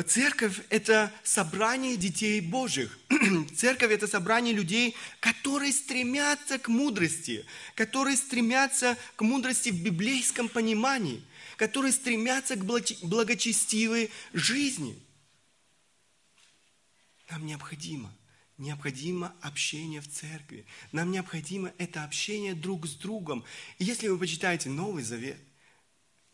[0.07, 2.97] Церковь– это собрание детей Божьих.
[3.57, 7.45] Церковь– это собрание людей, которые стремятся к мудрости,
[7.75, 11.25] которые стремятся к мудрости в библейском понимании–
[11.59, 14.97] которые стремятся к благочестивой жизни.
[17.29, 18.15] Нам необходимо,
[18.59, 20.67] необходимо общение в церкви.
[20.93, 23.45] Нам необходимо это общение друг с другом.
[23.79, 25.39] И если вы почитаете Новый Завет,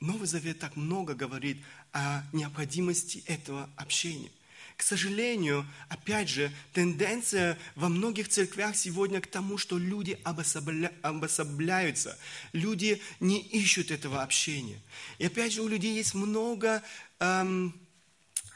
[0.00, 1.58] Новый Завет так много говорит
[1.92, 4.30] о необходимости этого общения–
[4.76, 10.92] к сожалению, опять же, тенденция во многих церквях сегодня к тому, что люди обособля...
[11.02, 12.18] обособляются,
[12.52, 14.80] люди не ищут этого общения.
[15.18, 16.82] И опять же, у людей есть много
[17.20, 17.72] эм,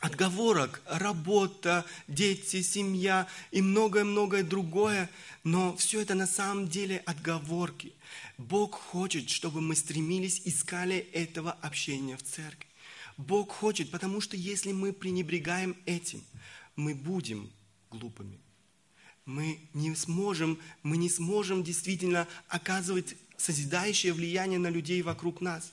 [0.01, 5.11] отговорок, работа, дети, семья и многое-многое другое,
[5.45, 7.93] но все это на самом деле отговорки.
[8.37, 12.67] Бог хочет, чтобы мы стремились, искали этого общения в церкви.
[13.17, 16.23] Бог хочет, потому что если мы пренебрегаем этим,
[16.77, 17.51] мы будем
[17.91, 18.39] глупыми.
[19.27, 25.73] Мы не сможем, мы не сможем действительно оказывать созидающее влияние на людей вокруг нас.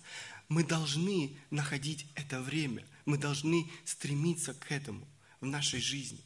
[0.50, 2.84] Мы должны находить это время.
[3.06, 5.08] Мы должны стремиться к этому
[5.40, 6.24] в нашей жизни.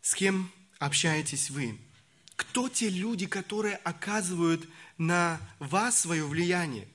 [0.00, 1.78] С кем общаетесь вы?
[2.36, 4.68] Кто те люди, которые оказывают
[4.98, 6.86] на вас свое влияние?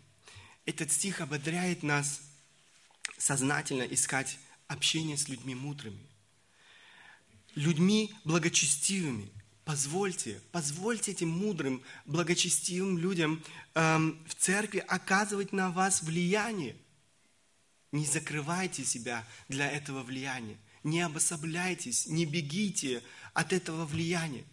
[0.66, 2.22] Этот стих ободряет нас
[3.18, 6.08] сознательно искать общение с людьми мудрыми,
[7.56, 9.30] людьми благочестивыми.
[9.72, 13.42] Позвольте, позвольте этим мудрым, благочестивым людям
[13.74, 16.76] эм, в церкви оказывать на вас влияние.
[17.94, 20.58] Не закрывайте себя для этого влияния.
[20.84, 23.02] Не обособляйтесь, не бегите
[23.34, 24.44] от этого влияния.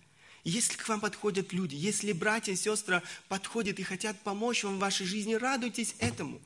[0.45, 4.81] Если к вам подходят люди, если братья и сестры подходят и хотят помочь вам в
[4.81, 6.41] вашей жизни, радуйтесь этому.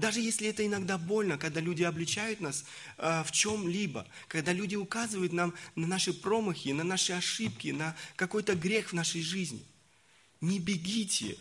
[0.00, 2.64] Даже если это иногда больно, когда люди обличают нас
[2.96, 8.54] э, в чем-либо, когда люди указывают нам на наши промахи, на наши ошибки, на какой-то
[8.54, 9.62] грех в нашей жизни.
[10.40, 11.36] Не бегите,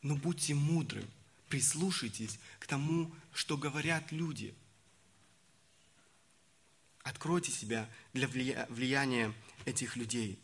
[0.00, 1.04] но будьте мудры,
[1.48, 4.54] прислушайтесь к тому, что говорят люди.
[7.02, 9.34] Откройте себя для влияния
[9.66, 10.38] этих людей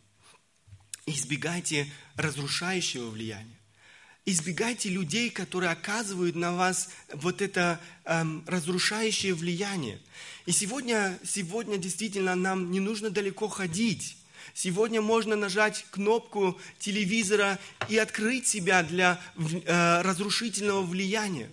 [1.06, 3.57] избегайте разрушающего влияния.
[4.30, 9.98] Избегайте людей, которые оказывают на вас вот это эм, разрушающее влияние.
[10.46, 14.16] И сегодня, сегодня действительно нам не нужно далеко ходить.
[14.54, 17.58] Сегодня можно нажать кнопку телевизора
[17.88, 21.50] и открыть себя для э, разрушительного влияния.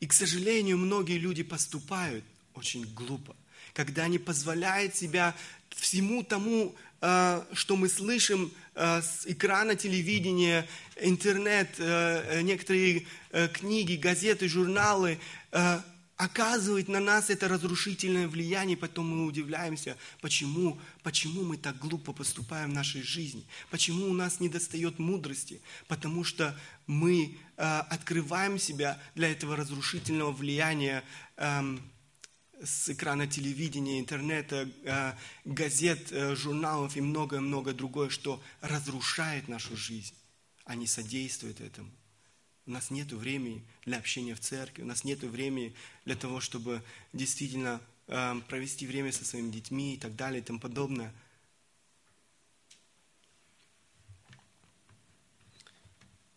[0.00, 2.24] И, к сожалению, многие люди поступают
[2.54, 3.36] очень глупо,
[3.72, 5.34] когда они позволяют себя
[5.70, 10.66] всему тому, что мы слышим э, с экрана телевидения,
[11.00, 13.06] интернет, э, некоторые
[13.52, 15.18] книги, газеты, журналы,
[16.18, 22.70] оказывает на нас это разрушительное влияние, потом мы удивляемся, почему, почему мы так глупо поступаем
[22.70, 29.00] в нашей жизни, почему у нас не достает мудрости, потому что мы э, открываем себя
[29.14, 31.04] для этого разрушительного влияния
[31.36, 31.78] э,
[32.62, 35.12] с экрана телевидения, интернета, э,
[35.44, 40.14] газет, э, журналов и многое-многое другое, что разрушает нашу жизнь,
[40.64, 41.90] а не содействует этому.
[42.66, 46.82] У нас нет времени для общения в церкви, у нас нет времени для того, чтобы
[47.12, 51.14] действительно э, провести время со своими детьми и так далее и тому подобное.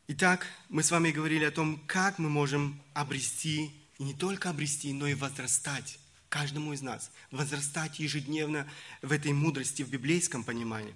[0.07, 4.93] Итак, мы с вами говорили о том, как мы можем обрести, и не только обрести,
[4.93, 6.00] но и возрастать
[6.31, 8.65] каждому из нас, возрастать ежедневно
[9.01, 10.95] в этой мудрости, в библейском понимании.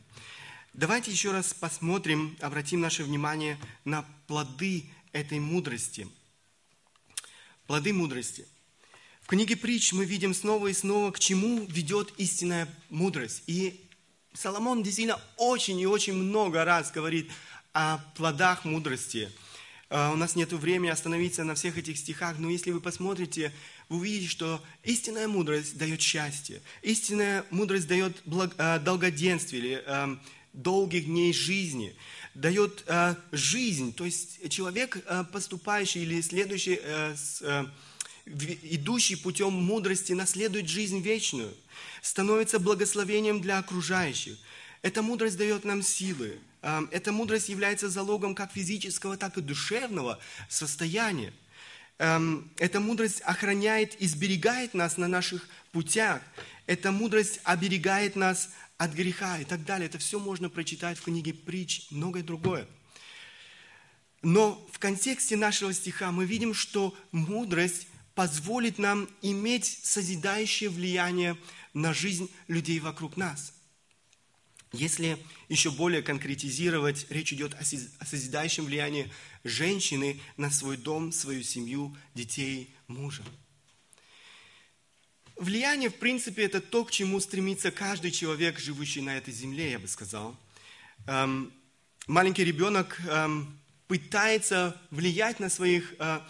[0.73, 6.07] Давайте еще раз посмотрим, обратим наше внимание на плоды этой мудрости.
[7.67, 8.47] Плоды мудрости.
[9.21, 13.43] В книге притч мы видим снова и снова, к чему ведет истинная мудрость.
[13.45, 13.85] И
[14.33, 17.29] Соломон действительно очень и очень много раз говорит
[17.73, 19.29] о плодах мудрости.
[19.89, 23.53] А, у нас нет времени остановиться на всех этих стихах, но если вы посмотрите,
[23.89, 28.21] вы увидите, что истинная мудрость дает счастье, истинная мудрость дает
[28.57, 30.19] а, долгоденствие или а,
[30.53, 31.95] долгих дней жизни,
[32.33, 32.85] дает
[33.31, 33.93] жизнь.
[33.93, 34.97] То есть человек,
[35.33, 36.79] поступающий или следующий,
[38.25, 41.53] идущий путем мудрости, наследует жизнь вечную,
[42.01, 44.37] становится благословением для окружающих.
[44.81, 46.39] Эта мудрость дает нам силы.
[46.91, 51.33] Эта мудрость является залогом как физического, так и душевного состояния.
[51.97, 56.21] Эта мудрость охраняет и сберегает нас на наших путях.
[56.65, 59.87] Эта мудрость оберегает нас от греха и так далее.
[59.87, 62.67] Это все можно прочитать в книге притч, многое другое.
[64.21, 71.37] Но в контексте нашего стиха мы видим, что мудрость позволит нам иметь созидающее влияние
[71.73, 73.53] на жизнь людей вокруг нас.
[74.71, 75.17] Если
[75.47, 79.11] еще более конкретизировать, речь идет о созидающем влиянии
[79.45, 83.23] женщины на свой дом, свою семью, детей, мужа.
[85.37, 89.79] Влияние, в принципе, это то, к чему стремится каждый человек, живущий на этой земле, я
[89.79, 90.35] бы сказал.
[91.07, 91.53] Эм,
[92.07, 96.21] маленький ребенок эм, пытается влиять на своих э,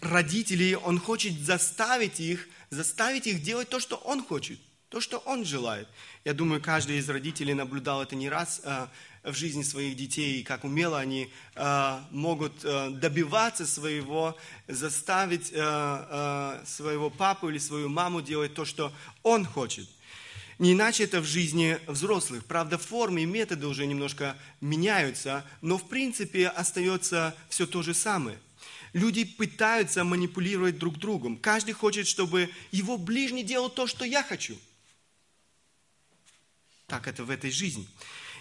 [0.00, 4.60] родителей, он хочет заставить их, заставить их делать то, что он хочет.
[4.90, 5.88] То, что он желает.
[6.24, 8.90] Я думаю, каждый из родителей наблюдал это не раз а,
[9.30, 17.48] в жизни своих детей, как умело они а, могут а, добиваться своего, заставить своего папу
[17.48, 19.88] или свою маму делать то, что он хочет.
[20.58, 22.44] Не иначе это в жизни взрослых.
[22.44, 28.38] Правда, формы и методы уже немножко меняются, но в принципе остается все то же самое.
[28.92, 31.36] Люди пытаются манипулировать друг другом.
[31.36, 34.56] Каждый хочет, чтобы его ближний делал то, что я хочу–
[36.88, 37.86] так это в этой жизни.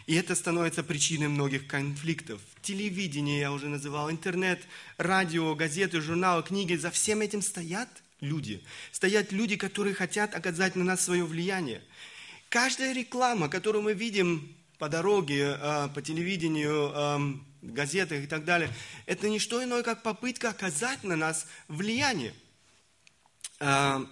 [0.07, 2.39] И это становится причиной многих конфликтов.
[2.61, 4.61] Телевидение, я уже называл, интернет,
[4.97, 6.75] радио, газеты, журналы, книги.
[6.75, 7.89] За всем этим стоят
[8.21, 8.63] люди.
[8.93, 11.81] Стоят люди, которые хотят оказать на нас свое влияние.
[12.47, 18.69] Каждая реклама, которую мы видим по дороге, а, по телевидению, газетах и так далее,
[19.07, 22.33] это не что иное, как попытка оказать на нас влияние.
[23.59, 24.07] А,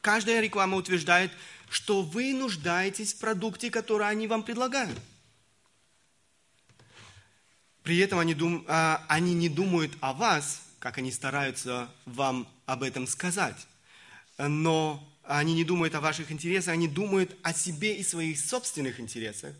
[0.00, 1.32] каждая реклама утверждает,
[1.68, 4.96] что вы нуждаетесь в продукте, который они вам предлагают.
[7.90, 12.84] При этом они, дум, а, они не думают о вас, как они стараются вам об
[12.84, 13.66] этом сказать.
[14.38, 19.56] Но они не думают о ваших интересах, они думают о себе и своих собственных интересах.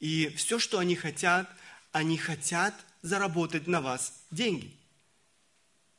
[0.00, 1.46] И все, что они хотят,
[1.92, 4.74] они хотят заработать на вас деньги.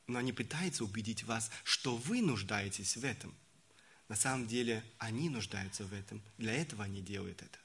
[0.07, 3.32] Но они пытаются убедить вас, что вы нуждаетесь в этом–
[4.09, 6.20] на самом деле они нуждаются в этом.
[6.39, 7.59] Для этого они делают это.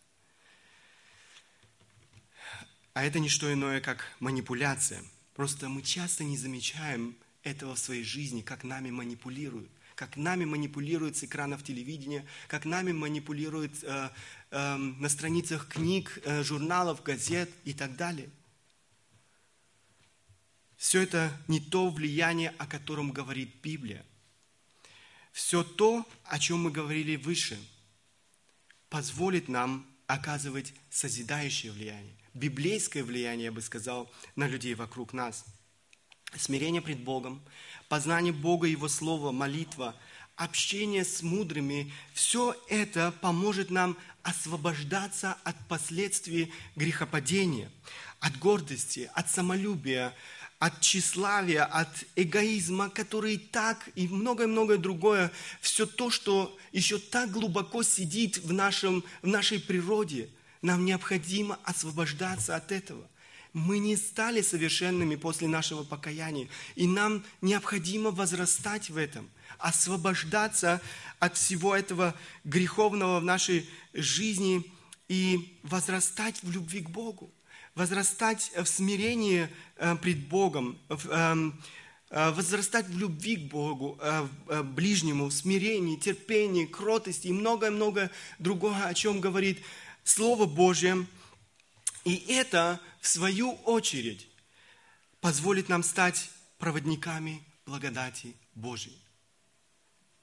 [2.95, 5.03] А это не что иное, как манипуляция.
[5.35, 9.71] Просто мы часто не замечаем этого в своей жизни, как нами манипулируют.
[9.97, 14.11] Как нами манипулируют с экранов телевидения, как нами манипулируют э,
[14.51, 18.29] э, на страницах книг, э, журналов, газет и так далее.
[20.77, 24.05] все это не то влияние, о котором говорит Библия.
[25.33, 27.59] Все то, о чем мы говорили выше,
[28.89, 35.45] позволит нам оказывать созидающее влияние, библейское влияние, я бы сказал, на людей вокруг нас.
[36.37, 37.43] Смирение пред Богом,
[37.89, 39.95] познание Бога, Его Слова, молитва,
[40.37, 47.71] общение с мудрыми, все это поможет нам освобождаться от последствий грехопадения,
[48.19, 50.13] от гордости, от самолюбия,
[50.59, 55.31] от тщеславия, от эгоизма, который так и многое-многое другое,
[55.61, 60.31] все то, что еще так глубоко сидит в, нашем, в нашей природе,
[60.65, 63.07] нам необходимо освобождаться от этого.
[63.53, 70.81] Мы не стали совершенными после нашего покаяния, и нам необходимо возрастать в этом, освобождаться
[71.21, 74.65] от всего этого греховного в нашей жизни
[75.09, 77.31] и возрастать в любви к Богу
[77.75, 81.61] возрастать в смирении э, пред Богом, эм,
[82.11, 88.85] э, возрастать в любви к Богу, э, ближнему, в смирении, терпении, кротости и многое-многое другое,
[88.85, 89.59] о чем говорит
[90.05, 91.07] Слово Божье.
[92.05, 94.29] И это, в свою очередь,
[95.21, 98.99] позволит нам стать проводниками благодати Божьей.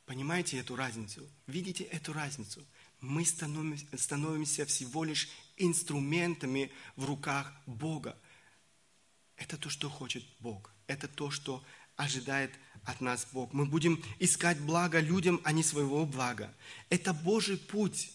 [0.06, 1.28] Понимаете эту разницу?
[1.48, 2.64] Видите эту разницу?
[3.00, 5.28] Мы становимся всего лишь
[5.58, 8.16] инструментами в руках Бога.
[9.38, 10.72] Это то, что хочет Бог.
[10.86, 11.64] Это то, что
[11.96, 12.52] ожидает
[12.84, 13.54] от нас Бог.
[13.54, 16.54] Мы будем искать благо людям, а не своего блага.
[16.90, 18.12] Это Божий путь.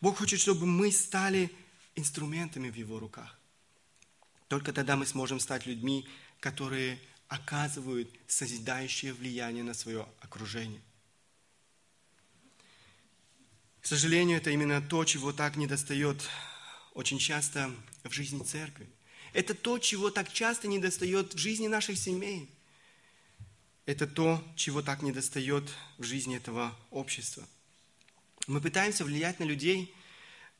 [0.00, 1.50] Бог хочет, чтобы мы стали
[1.94, 3.38] инструментами в Его руках.
[4.48, 6.06] Только тогда мы сможем стать людьми,
[6.40, 10.80] которые оказывают созидающее влияние на свое окружение.
[13.80, 16.28] К сожалению, это именно то, чего так недостает
[16.94, 17.70] очень часто
[18.04, 18.88] в жизни церкви.
[19.32, 22.50] Это то, чего так часто недостает в жизни наших семей.
[23.84, 25.64] Это то, чего так недостает
[25.98, 27.46] в жизни этого общества.
[28.46, 29.94] Мы пытаемся влиять на людей,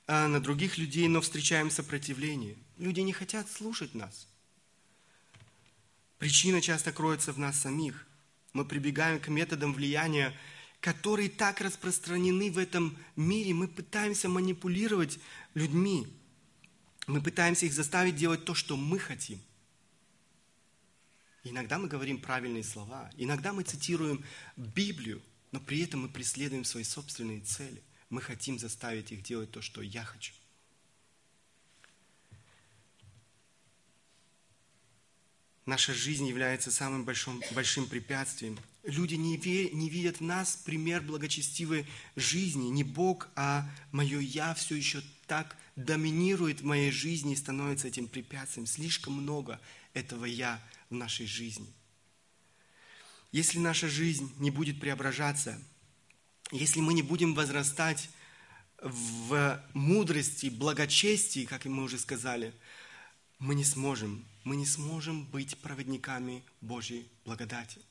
[0.07, 2.57] а, на других людей, но встречаем сопротивление.
[2.79, 4.27] Люди не хотят слушать нас.
[6.19, 8.07] Причина часто кроется в нас самих.
[8.53, 10.37] Мы прибегаем к методам влияния,
[10.81, 13.55] которые так распространены в этом мире.
[13.55, 15.19] Мы пытаемся манипулировать
[15.55, 16.07] людьми.
[17.07, 19.41] Мы пытаемся их заставить делать то, что мы хотим.
[21.45, 24.25] Иногда мы говорим правильные слова, иногда мы цитируем
[24.57, 25.23] Библию,
[25.53, 27.83] но при этом мы преследуем свои собственные цели.
[28.11, 30.33] Мы хотим заставить их делать то, что я хочу.
[35.67, 38.57] Наша жизнь является самым большим, большим препятствием.
[38.85, 42.69] Люди не, ве, не видят в нас пример благочестивой жизни.
[42.69, 48.07] Не Бог, а мое «я» все еще так доминирует в моей жизни и становится этим
[48.07, 48.67] препятствием.
[48.67, 49.61] Слишком много
[49.93, 51.67] этого «я» в нашей жизни.
[53.37, 55.63] Если наша жизнь не будет преображаться,
[56.53, 58.09] если мы не будем возрастать
[58.81, 62.55] в мудрости, благочестии, как мы уже сказали,
[63.39, 67.83] мы не сможем, мы не сможем быть проводниками Божьей благодати.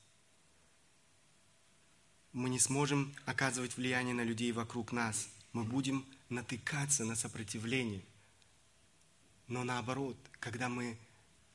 [2.32, 5.28] Мы не сможем оказывать влияние на людей вокруг нас.
[5.52, 8.02] Мы будем натыкаться на сопротивление.
[9.46, 10.98] Но наоборот, когда мы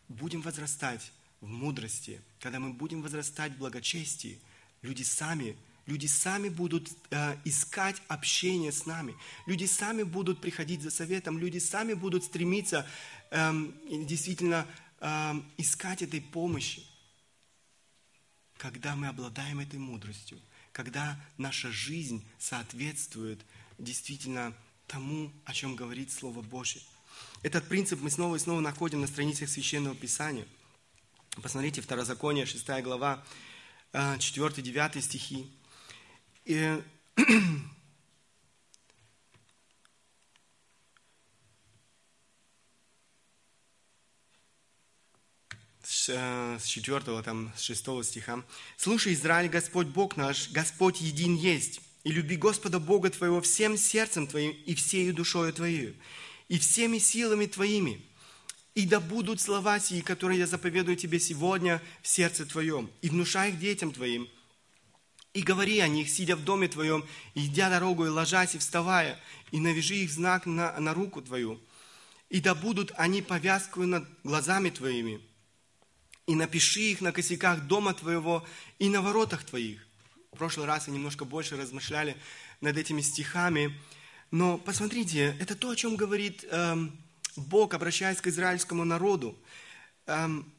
[0.07, 1.11] будем возрастать
[1.41, 4.39] в мудрости, когда мы будем возрастать в благочестии,
[4.81, 9.15] люди сами, люди сами будут э, искать общение с нами.
[9.47, 12.87] Люди сами будут приходить за советом, люди сами будут стремиться
[13.31, 13.53] э,
[14.05, 14.67] действительно
[14.99, 16.85] э, искать этой помощи.
[18.57, 20.39] Когда мы обладаем этой мудростью,
[20.71, 23.41] когда наша жизнь соответствует
[23.79, 24.53] действительно
[24.87, 26.81] тому, о чем говорит Слово Божье.
[27.41, 30.45] Этот принцип мы снова и снова находим на страницах Священного Писания.
[31.39, 33.23] Посмотрите, Второзаконие, 6 глава,
[33.93, 35.47] 4-9 э, стихи.
[36.43, 36.77] И
[45.83, 48.43] с 4, там, с 6 стиха.
[48.75, 54.27] «Слушай, Израиль, Господь Бог наш, Господь един есть, и люби Господа Бога твоего всем сердцем
[54.27, 55.97] твоим и всею душою твоей,
[56.49, 58.01] и всеми силами твоими.
[58.73, 63.49] И да будут слова сии, которые я заповедую тебе сегодня в сердце твоем, и внушай
[63.49, 64.29] их детям твоим,
[65.33, 67.05] и говори о них, сидя в доме твоем,
[67.35, 69.19] идя дорогу, и ложась, и вставая,
[69.51, 71.59] и навяжи их знак на, на руку твою.
[72.29, 75.21] И да будут они повязкою над глазами твоими,
[76.27, 78.45] и напиши их на косяках дома твоего
[78.79, 79.85] и на воротах твоих
[80.31, 82.15] в прошлый раз мы немножко больше размышляли
[82.61, 83.77] над этими стихами.
[84.31, 86.97] Но посмотрите, это то, о чем говорит эм,
[87.35, 89.37] Бог, обращаясь к израильскому народу.
[90.07, 90.51] Эм,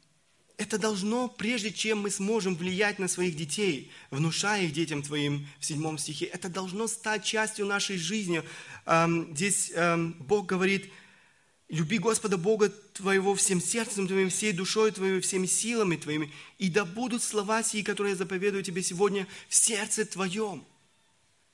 [0.57, 5.64] это должно, прежде чем мы сможем влиять на своих детей, внушая их детям твоим в
[5.64, 8.43] седьмом стихе, это должно стать частью нашей жизни.
[9.33, 9.73] Здесь
[10.20, 10.93] Бог говорит,
[11.68, 16.85] люби Господа Бога твоего всем сердцем твоим, всей душой твоей, всеми силами твоими, и да
[16.85, 20.64] будут слова сии, которые я заповедую тебе сегодня, в сердце твоем.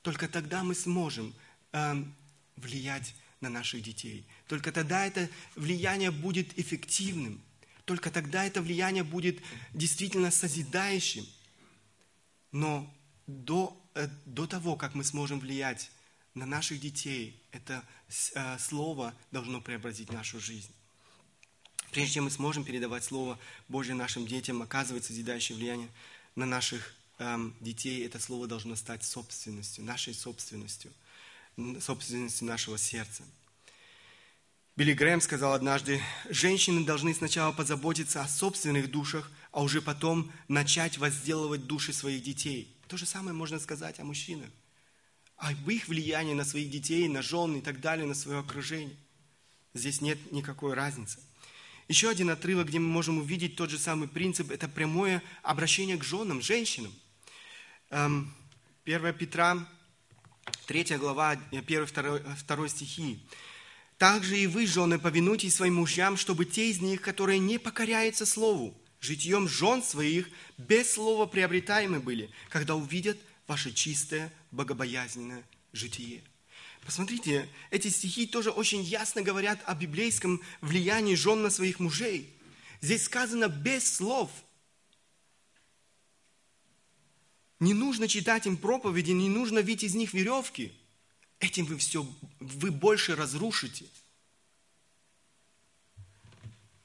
[0.03, 1.35] Только тогда мы сможем
[2.57, 4.27] влиять на наших детей.
[4.49, 7.41] Только тогда это влияние будет эффективным.
[7.85, 9.41] Только тогда это влияние будет
[9.73, 11.27] действительно созидающим.
[12.51, 12.93] Но
[13.27, 15.91] до, э, до того, как мы сможем влиять
[16.35, 17.85] на наших детей, это
[18.35, 20.73] э, слово должно преобразить нашу жизнь.
[21.91, 23.39] Прежде чем мы сможем передавать Слово
[23.69, 25.89] Божье нашим детям, оказывать созидающее влияние
[26.37, 30.93] на наших эм, детей, это Слово должно стать собственностью, нашей собственностью,
[31.81, 33.25] собственностью нашего сердца.
[34.79, 36.01] Билли Грэм сказал однажды,
[36.31, 42.79] женщины должны сначала позаботиться о собственных душах, а уже потом начать возделывать души своих детей.
[42.87, 44.49] То же самое можно сказать о мужчинах.
[45.37, 48.97] Об их влиянии на своих детей, на жен и так далее, на свое окружение.
[49.75, 51.19] Здесь нет никакой разницы.
[51.89, 56.05] Еще один отрывок, где мы можем увидеть тот же самый принцип, это прямое обращение к
[56.05, 56.95] женам, женщинам.
[57.91, 58.31] 1
[58.87, 59.69] эм, Петра,
[60.67, 63.27] 3 глава, 1-2 стихи.
[63.99, 68.81] Также и вы, жены, повинуйтесь своим мужьям, чтобы те из них, которые не покоряются слову,
[69.01, 73.19] житьем жен своих без слова приобретаемы были, когда увидят
[73.49, 76.23] ваше чистое, богобоязненное житие.
[76.87, 82.33] Посмотрите, эти стихи тоже очень ясно говорят о библейском влиянии жен на своих мужей.
[82.81, 84.31] Здесь сказано без слов.
[87.59, 90.73] Не нужно читать им проповеди, не нужно видеть из них веревки–
[91.41, 92.07] Этим вы все,
[92.41, 93.87] вы больше разрушите.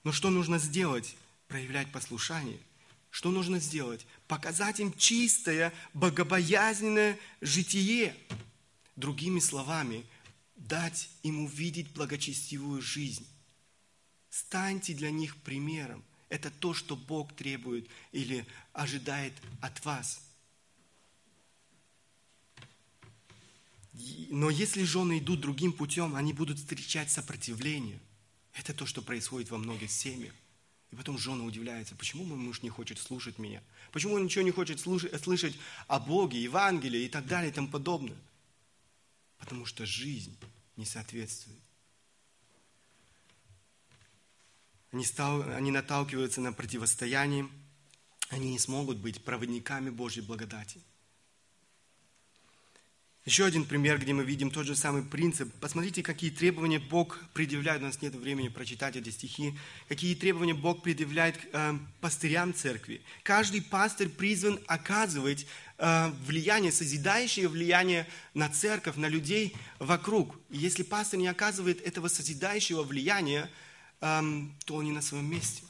[0.04, 1.16] Но что нужно сделать?
[1.48, 2.60] Проявлять послушание.
[3.10, 4.06] Что нужно сделать?
[4.28, 8.16] Показать им чистое, богобоязненное житие.
[8.96, 10.06] Другими словами,
[10.56, 13.28] дать им увидеть благочестивую жизнь.
[14.30, 16.04] Станьте для них примером.
[16.30, 20.22] Это то, что Бог требует или ожидает от вас–
[23.94, 28.00] Но если жены идут другим путем, они будут встречать сопротивление.
[28.54, 30.34] Это то, что происходит во многих семьях.
[30.92, 33.64] И потом жена удивляется, почему мой муж не хочет слушать меня?
[33.92, 35.56] Почему он ничего не хочет слушать, слышать
[35.88, 38.18] о Боге, Евангелии и так далее и тому подобное?
[39.38, 40.36] Потому что жизнь
[40.76, 41.60] не соответствует.
[44.92, 47.50] Они, стал, они наталкиваются на противостояние,
[48.30, 50.80] они не смогут быть проводниками Божьей благодати–
[53.26, 55.50] еще один пример, где мы видим тот же самый принцип.
[55.62, 57.82] Посмотрите, какие требования Бог предъявляет.
[57.82, 59.58] У нас нет времени прочитать эти стихи.
[59.88, 63.02] Какие требования Бог предъявляет э, пастырям церкви.
[63.24, 65.48] Каждый пастырь призван оказывать
[65.78, 70.38] э, влияние, созидающее влияние на церковь, на людей вокруг.
[70.50, 73.50] И если пастырь не оказывает этого созидающего влияния,
[74.02, 74.22] э,
[74.66, 75.64] то он не на своем месте.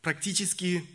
[0.00, 0.86] Практически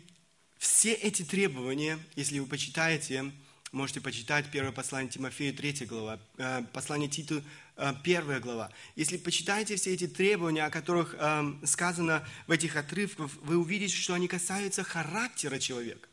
[0.60, 3.32] все эти требования, если вы почитаете,
[3.72, 7.42] можете почитать первое послание Тимофею, 3 глава, э, послание Титу,
[7.76, 8.70] 1 э, глава.
[8.94, 14.12] Если почитаете все эти требования, о которых э, сказано в этих отрывках, вы увидите, что
[14.12, 16.06] они касаются характера человека.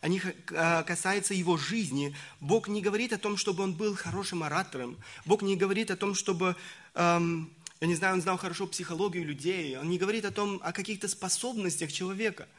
[0.00, 2.16] Они касаются его жизни.
[2.40, 4.96] Бог не говорит о том, чтобы он был хорошим оратором.
[5.26, 6.56] Бог не говорит о том, чтобы
[6.94, 10.72] эм, я не знаю, он знал хорошо психологию людей, он не говорит о том, о
[10.72, 12.48] каких-то способностях человека–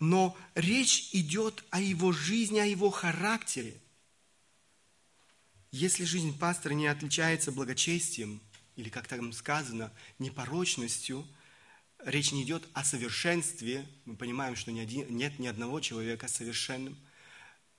[0.00, 3.80] но речь идет о его жизни, о его характере.
[5.70, 8.40] Если жизнь пастора не отличается благочестием,
[8.76, 11.26] или, как там сказано, непорочностью,
[12.04, 16.96] речь не идет о совершенстве, мы понимаем, что ни один, нет ни одного человека совершенным,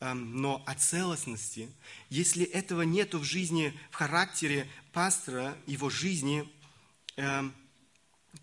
[0.02, 1.72] эм, но о целостности.
[2.10, 6.48] Если этого нет в жизни, в характере пастора, его жизни,
[7.16, 7.56] эм,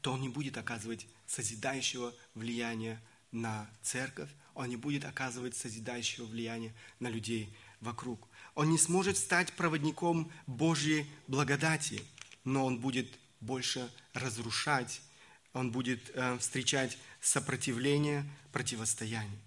[0.00, 3.00] то он не будет оказывать созидающего влияния
[3.32, 8.26] на церковь, он не будет оказывать созидающего влияния на людей вокруг.
[8.54, 12.02] Он не сможет стать проводником Божьей благодати,
[12.44, 13.06] но он будет
[13.40, 15.02] больше разрушать,
[15.52, 19.38] он будет э, встречать сопротивление, противостояние.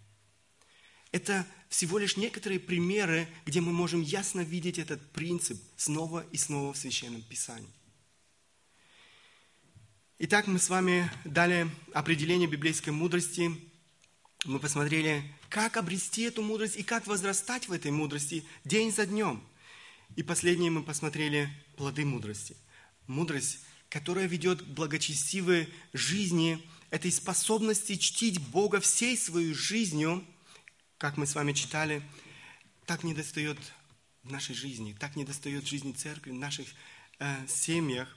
[1.12, 6.74] Это всего лишь некоторые примеры, где мы можем ясно видеть этот принцип снова и снова
[6.74, 7.70] в Священном Писании.
[10.20, 13.52] Итак, мы с вами дали определение библейской мудрости–
[14.46, 19.44] мы посмотрели, как обрести эту мудрость и как возрастать в этой мудрости день за днем.
[20.16, 22.56] И последнее мы посмотрели плоды мудрости.
[23.08, 23.60] Мудрость
[23.90, 30.26] которая ведет к благочестивой жизни, этой способности чтить Бога всей своей жизнью,
[30.98, 32.02] как мы с вами читали,
[32.86, 33.60] так не достает
[34.24, 36.68] в нашей жизни, так не достает жизни церкви, в наших
[37.20, 38.16] э, семьях.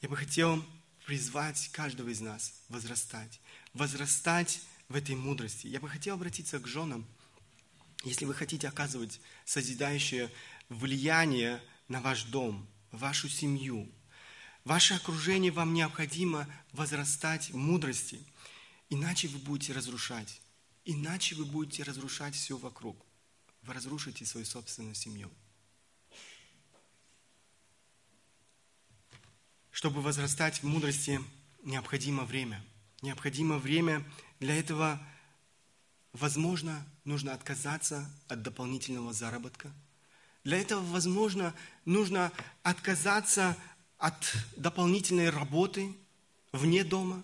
[0.00, 0.64] Я бы хотел
[1.06, 3.40] призвать каждого из нас возрастать,
[3.74, 4.60] возрастать
[4.92, 5.66] в этой мудрости.
[5.66, 7.06] Я бы хотел обратиться к женам.
[8.04, 10.30] Если вы хотите оказывать созидающее
[10.68, 13.90] влияние на ваш дом, вашу семью,
[14.64, 18.22] ваше окружение, вам необходимо возрастать в мудрости.
[18.90, 20.40] Иначе вы будете разрушать.
[20.84, 23.06] Иначе вы будете разрушать все вокруг.
[23.62, 25.30] Вы разрушите свою собственную семью.
[29.70, 31.18] Чтобы возрастать в мудрости,
[31.62, 32.62] необходимо время.
[33.00, 34.04] Необходимо время.
[34.42, 35.00] Для этого,
[36.12, 39.70] возможно, нужно отказаться от дополнительного заработка.
[40.42, 42.32] Для этого, возможно, нужно
[42.64, 43.56] отказаться
[43.98, 45.94] от дополнительной работы
[46.50, 47.22] вне дома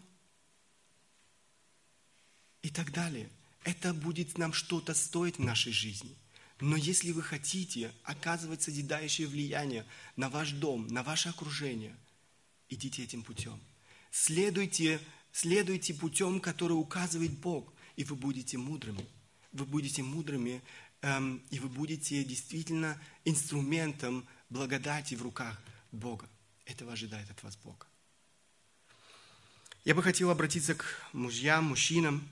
[2.62, 3.28] и так далее.
[3.64, 6.14] Это будет нам что-то стоить в нашей жизни.
[6.60, 11.96] Но если вы хотите оказывать созидающее влияние на ваш дом, на ваше окружение–
[12.68, 13.60] идите этим путем.
[14.10, 15.00] Следуйте,
[15.38, 19.06] следуйте путем, который указывает Бог, и вы будете мудрыми.
[19.52, 20.62] Вы будете мудрыми,
[21.02, 25.60] эм, и вы будете действительно инструментом благодати в руках
[25.92, 26.28] Бога.
[26.66, 27.86] Этого ожидает от вас Бог.
[29.84, 32.28] Я бы хотел обратиться к мужьям, мужчинам.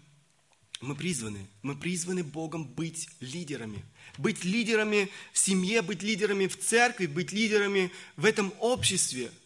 [0.80, 3.84] Мы призваны, мы призваны Богом быть лидерами.
[4.18, 9.30] Быть лидерами в семье, быть лидерами в церкви, быть лидерами в этом обществе–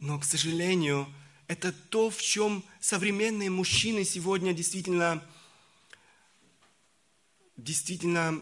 [0.00, 1.06] но, к сожалению,
[1.50, 5.20] это то, в чем современные мужчины сегодня действительно,
[7.56, 8.40] действительно,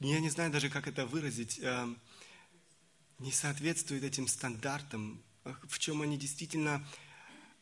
[0.00, 1.94] я не знаю даже, как это выразить, э,
[3.20, 5.22] не соответствует этим стандартам,
[5.66, 6.86] в чем они действительно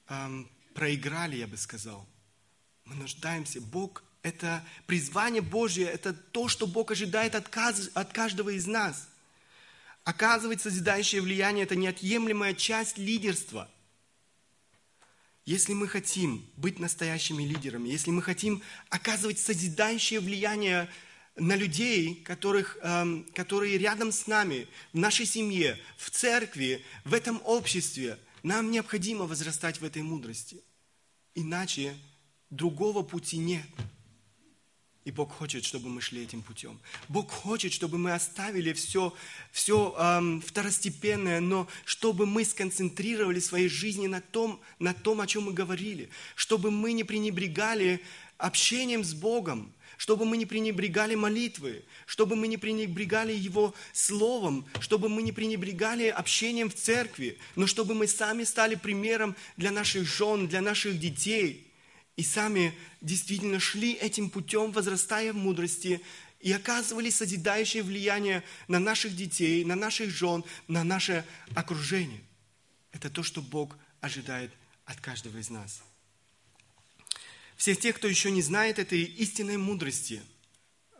[0.09, 2.05] э, проиграли, я бы сказал.
[2.85, 3.61] Мы нуждаемся.
[3.61, 9.07] Бог– это призвание Божье, это то, что Бог ожидает от каждого из нас–
[10.11, 13.71] Оказывать созидающее влияние– это неотъемлемая часть лидерства.
[15.45, 20.89] Если мы хотим быть настоящими лидерами, если мы хотим оказывать созидающее влияние
[21.37, 27.41] на людей, которых, эм, которые рядом с нами, в нашей семье, в церкви, в этом
[27.45, 30.61] обществе, нам необходимо возрастать в этой мудрости.
[31.37, 31.97] Иначе
[32.51, 33.67] другого пути нет–
[35.05, 36.79] и Бог хочет, чтобы мы шли этим путем.
[37.09, 39.15] Бог хочет, чтобы мы оставили все,
[39.51, 45.45] все эм, второстепенное, но чтобы мы сконцентрировали своей жизни на том, на том, о чем
[45.45, 46.11] мы говорили.
[46.35, 48.03] Чтобы мы не пренебрегали
[48.37, 55.09] общением с Богом, чтобы мы не пренебрегали молитвы, чтобы мы не пренебрегали Его Словом, чтобы
[55.09, 60.47] мы не пренебрегали общением в церкви, но чтобы мы сами стали примером для наших жен,
[60.47, 61.67] для наших детей–
[62.17, 66.01] и сами действительно шли этим путем, возрастая в мудрости,
[66.41, 72.23] и оказывали созидающее влияние на наших детей, на наших жен, на наше окружение.
[72.93, 74.51] Это то, что Бог ожидает
[74.85, 75.83] от каждого из нас.
[77.57, 80.23] Всех тех, кто еще не знает этой истинной мудрости,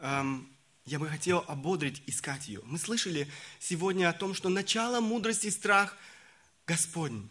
[0.01, 0.47] эм,
[0.85, 2.61] я бы хотел ободрить, искать ее.
[2.65, 3.27] Мы слышали
[3.59, 5.97] сегодня о том, что начало мудрости– страх
[6.67, 7.31] Господень.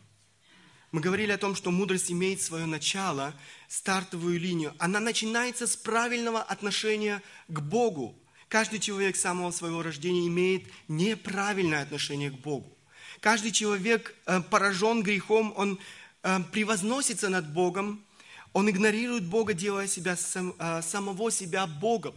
[0.92, 3.36] Мы говорили о том, что мудрость имеет свое начало,
[3.68, 4.74] стартовую линию.
[4.80, 8.16] Она начинается с правильного отношения к Богу.
[8.48, 12.76] Каждый человек с самого своего рождения имеет неправильное отношение к Богу.
[13.20, 15.80] Каждый человек э, поражен грехом, он
[16.24, 18.04] э, превозносится над Богом,
[18.54, 22.16] он игнорирует Бога, делая себя, э, самого себя Богом.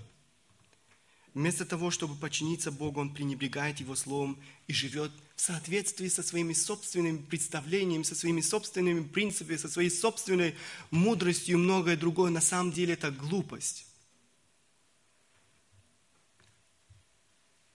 [1.35, 6.53] Вместо того, чтобы подчиниться Богу, он пренебрегает Его Словом и живет в соответствии со своими
[6.53, 10.55] собственными представлениями, со своими собственными принципами, со своей собственной
[10.91, 12.31] мудростью и многое другое.
[12.31, 13.87] На самом деле это глупость.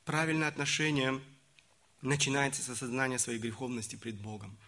[0.06, 1.20] Правильное отношение
[2.02, 4.56] начинается с осознания своей греховности пред Богом–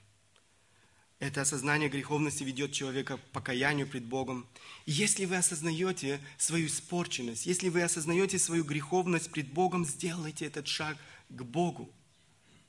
[1.20, 4.48] это осознание греховности ведет человека к покаянию пред Богом.
[4.86, 10.68] И если вы осознаете свою испорченность, если вы осознаете свою греховность пред Богом, сделайте этот
[10.68, 10.98] шаг
[11.28, 11.94] к Богу.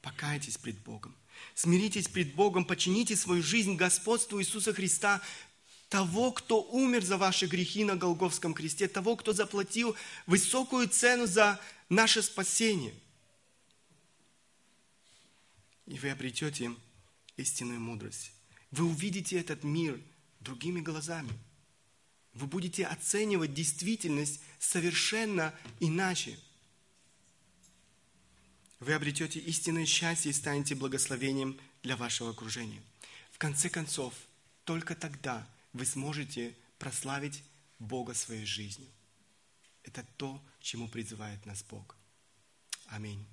[0.03, 1.15] Покайтесь пред Богом.
[1.55, 5.23] Смиритесь пред Богом, почините свою жизнь господству Иисуса Христа,
[5.89, 9.95] того, кто умер за ваши грехи на Голговском кресте, того, кто заплатил
[10.27, 12.95] высокую цену за наше спасение.
[15.87, 16.75] И вы обретете
[17.37, 18.33] истинную мудрость.
[18.71, 20.01] Вы увидите этот мир
[20.41, 21.33] другими глазами.
[22.33, 26.39] Вы будете оценивать действительность совершенно иначе.
[28.79, 32.83] Вы обретете истинное счастье и станете благословением для вашего окружения.
[33.33, 34.15] В конце концов,
[34.65, 37.43] только тогда вы сможете прославить
[37.79, 38.89] Бога своей жизнью.
[39.83, 41.97] Это то, чему призывает нас Бог.
[42.87, 43.27] Аминь.